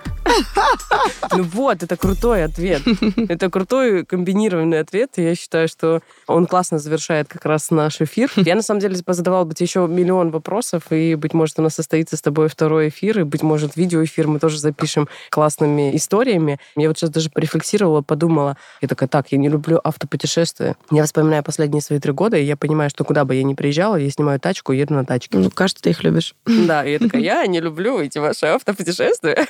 [1.36, 2.82] Ну вот, это крутой ответ.
[3.28, 5.10] Это крутой комбинированный ответ.
[5.16, 5.79] И я считаю, что
[6.26, 8.30] он классно завершает как раз наш эфир.
[8.36, 11.74] Я, на самом деле, позадавала бы тебе еще миллион вопросов, и, быть может, у нас
[11.74, 16.58] состоится с тобой второй эфир, и, быть может, видеоэфир мы тоже запишем классными историями.
[16.76, 18.56] Я вот сейчас даже порефлексировала, подумала.
[18.80, 20.76] Я такая, так, я не люблю автопутешествия.
[20.90, 23.96] Я вспоминаю последние свои три года, и я понимаю, что куда бы я ни приезжала,
[23.96, 25.38] я снимаю тачку и еду на тачке.
[25.38, 26.34] Ну, кажется, ты их любишь.
[26.70, 29.46] Да, и я такая, я не люблю эти ваши автопутешествия.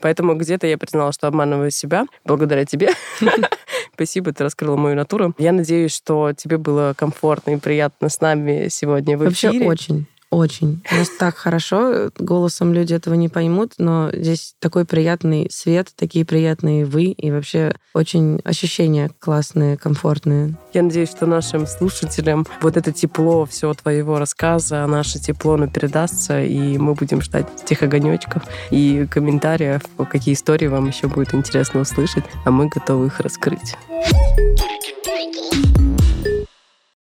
[0.00, 2.90] Поэтому где-то я признала, что обманываю себя благодаря тебе.
[3.98, 5.34] Спасибо, ты раскрыла мою натуру.
[5.38, 9.66] Я надеюсь, что тебе было комфортно и приятно с нами сегодня в Вообще эфире.
[9.66, 10.06] очень.
[10.30, 10.82] Очень.
[10.92, 16.26] У нас так хорошо, голосом люди этого не поймут, но здесь такой приятный свет, такие
[16.26, 20.54] приятные вы, и вообще очень ощущения классные, комфортные.
[20.74, 26.42] Я надеюсь, что нашим слушателям вот это тепло всего твоего рассказа, наше тепло, оно передастся,
[26.42, 32.24] и мы будем ждать тех огонечков и комментариев, какие истории вам еще будет интересно услышать,
[32.44, 33.76] а мы готовы их раскрыть.